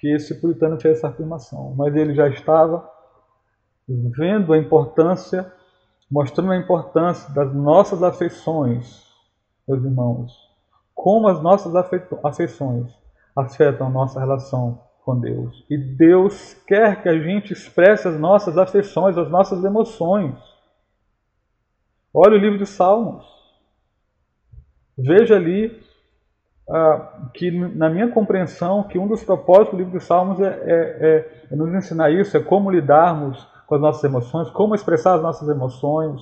[0.00, 2.90] que esse puritano fez essa afirmação, mas ele já estava
[3.88, 5.52] vendo a importância,
[6.10, 9.06] mostrando a importância das nossas afeições,
[9.68, 10.32] meus irmãos,
[10.92, 11.72] como as nossas
[12.24, 12.92] afeições
[13.36, 15.64] afetam a nossa relação com Deus.
[15.70, 20.34] E Deus quer que a gente expresse as nossas afeições, as nossas emoções.
[22.12, 23.41] Olha o livro de Salmos.
[24.96, 25.82] Veja ali
[26.68, 30.52] ah, que, na minha compreensão, que um dos propósitos do livro de Salmos é, é,
[30.70, 35.22] é, é nos ensinar isso, é como lidarmos com as nossas emoções, como expressar as
[35.22, 36.20] nossas emoções.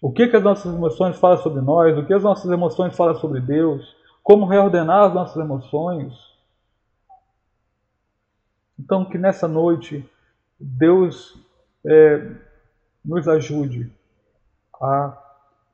[0.00, 1.96] O que, que as nossas emoções falam sobre nós?
[1.98, 3.96] O que as nossas emoções falam sobre Deus?
[4.22, 6.14] Como reordenar as nossas emoções?
[8.78, 10.08] Então, que nessa noite
[10.58, 11.34] Deus
[11.84, 12.30] é,
[13.04, 13.92] nos ajude
[14.80, 15.27] a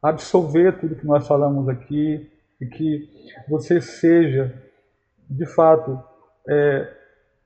[0.05, 2.31] absolver tudo que nós falamos aqui
[2.61, 3.09] e que
[3.49, 4.55] você seja,
[5.31, 5.99] de fato,
[6.47, 6.95] é,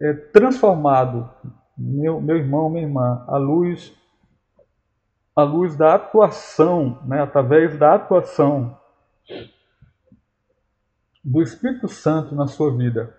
[0.00, 1.30] é transformado,
[1.76, 3.96] meu, meu irmão, minha irmã, à luz
[5.36, 8.76] à luz da atuação, né, através da atuação
[11.22, 13.16] do Espírito Santo na sua vida.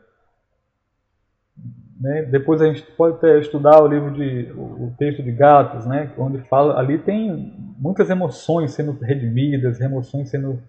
[1.98, 2.24] Né?
[2.24, 6.14] Depois a gente pode até estudar o livro de o texto de Gatos, né?
[6.18, 10.61] onde fala ali tem muitas emoções sendo redimidas, emoções sendo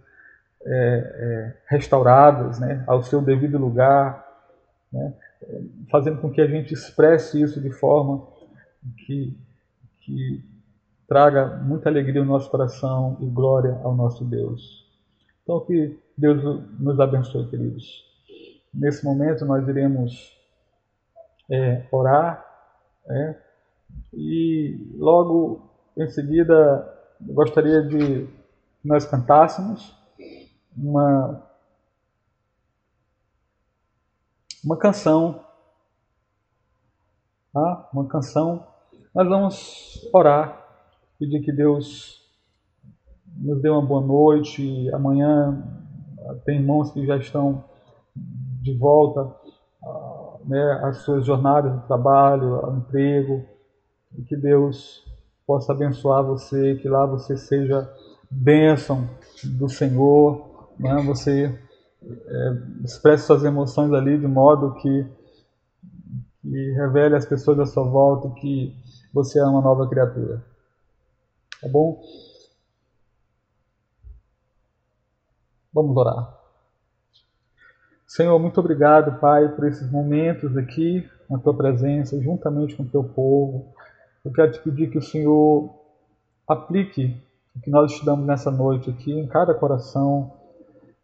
[0.65, 2.85] é, é, restauradas, né?
[2.87, 4.27] ao seu devido lugar,
[4.93, 5.13] né?
[5.91, 8.27] fazendo com que a gente expresse isso de forma
[9.05, 9.37] que,
[10.01, 10.45] que
[11.09, 14.89] traga muita alegria ao nosso coração e glória ao nosso Deus.
[15.43, 16.43] Então, que Deus
[16.79, 18.05] nos abençoe, queridos.
[18.73, 20.39] Nesse momento, nós iremos
[21.51, 22.47] é, orar
[23.09, 23.35] é,
[24.13, 28.27] e logo em seguida gostaria de
[28.81, 29.97] que nós cantássemos
[30.77, 31.43] uma,
[34.65, 35.45] uma canção.
[37.53, 37.89] Tá?
[37.93, 38.67] Uma canção.
[39.15, 40.61] Nós vamos orar
[41.19, 42.27] pedir que Deus
[43.37, 44.91] nos dê uma boa noite.
[44.95, 45.63] Amanhã
[46.45, 47.65] tem irmãos que já estão
[48.17, 49.35] de volta
[50.45, 53.45] né, às suas jornadas de trabalho, ao emprego.
[54.17, 55.05] E que Deus
[55.51, 57.93] possa abençoar você, que lá você seja
[58.31, 59.11] bênção
[59.43, 61.59] do Senhor, né, você
[62.01, 62.53] é,
[62.85, 65.07] expresse suas emoções ali de modo que,
[66.41, 68.73] que revele às pessoas à sua volta que
[69.13, 70.41] você é uma nova criatura.
[71.61, 72.01] Tá bom?
[75.75, 76.33] Vamos orar.
[78.07, 83.03] Senhor, muito obrigado, Pai, por esses momentos aqui, na tua presença, juntamente com o teu
[83.03, 83.75] povo.
[84.25, 85.71] Eu quero te pedir que o Senhor
[86.47, 87.17] aplique
[87.57, 90.33] o que nós estudamos nessa noite aqui em cada coração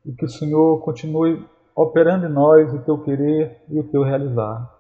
[0.05, 1.43] e que o Senhor continue
[1.75, 4.71] operando em nós o teu querer e o teu realizar.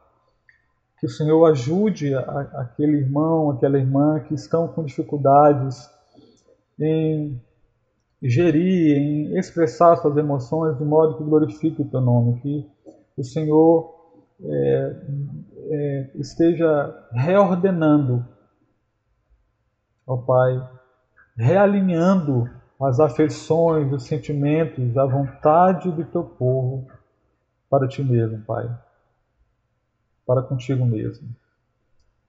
[1.00, 2.20] Que o Senhor ajude a,
[2.60, 5.88] aquele irmão, aquela irmã que estão com dificuldades
[6.78, 7.40] em
[8.22, 12.40] gerir, em expressar suas emoções de modo que glorifique o teu nome.
[12.40, 12.66] Que
[13.16, 13.94] o Senhor
[14.44, 14.96] é,
[15.68, 18.24] é, esteja reordenando,
[20.06, 20.68] ó Pai,
[21.36, 22.48] realinhando
[22.80, 26.86] as afeições, os sentimentos, a vontade do teu povo,
[27.68, 28.68] para ti mesmo, Pai.
[30.26, 31.28] Para contigo mesmo.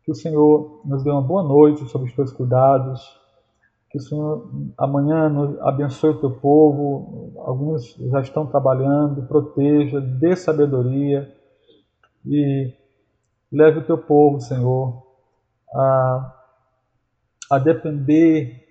[0.04, 3.20] Que o Senhor nos dê uma boa noite sob os teus cuidados.
[3.90, 5.32] Que o Senhor amanhã
[5.62, 7.34] abençoe o teu povo.
[7.40, 11.34] Alguns já estão trabalhando, proteja, dê sabedoria
[12.26, 12.74] e
[13.52, 15.04] leve o teu povo, Senhor,
[15.74, 16.34] a,
[17.52, 18.66] a depender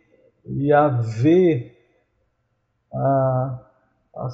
[0.45, 1.77] e a ver
[2.93, 3.61] a,
[4.17, 4.29] a,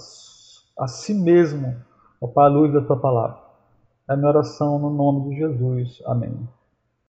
[0.81, 1.75] a si mesmo,
[2.35, 3.43] Pai, a luz da tua palavra.
[4.09, 6.03] É minha oração no nome de Jesus.
[6.07, 6.49] Amém.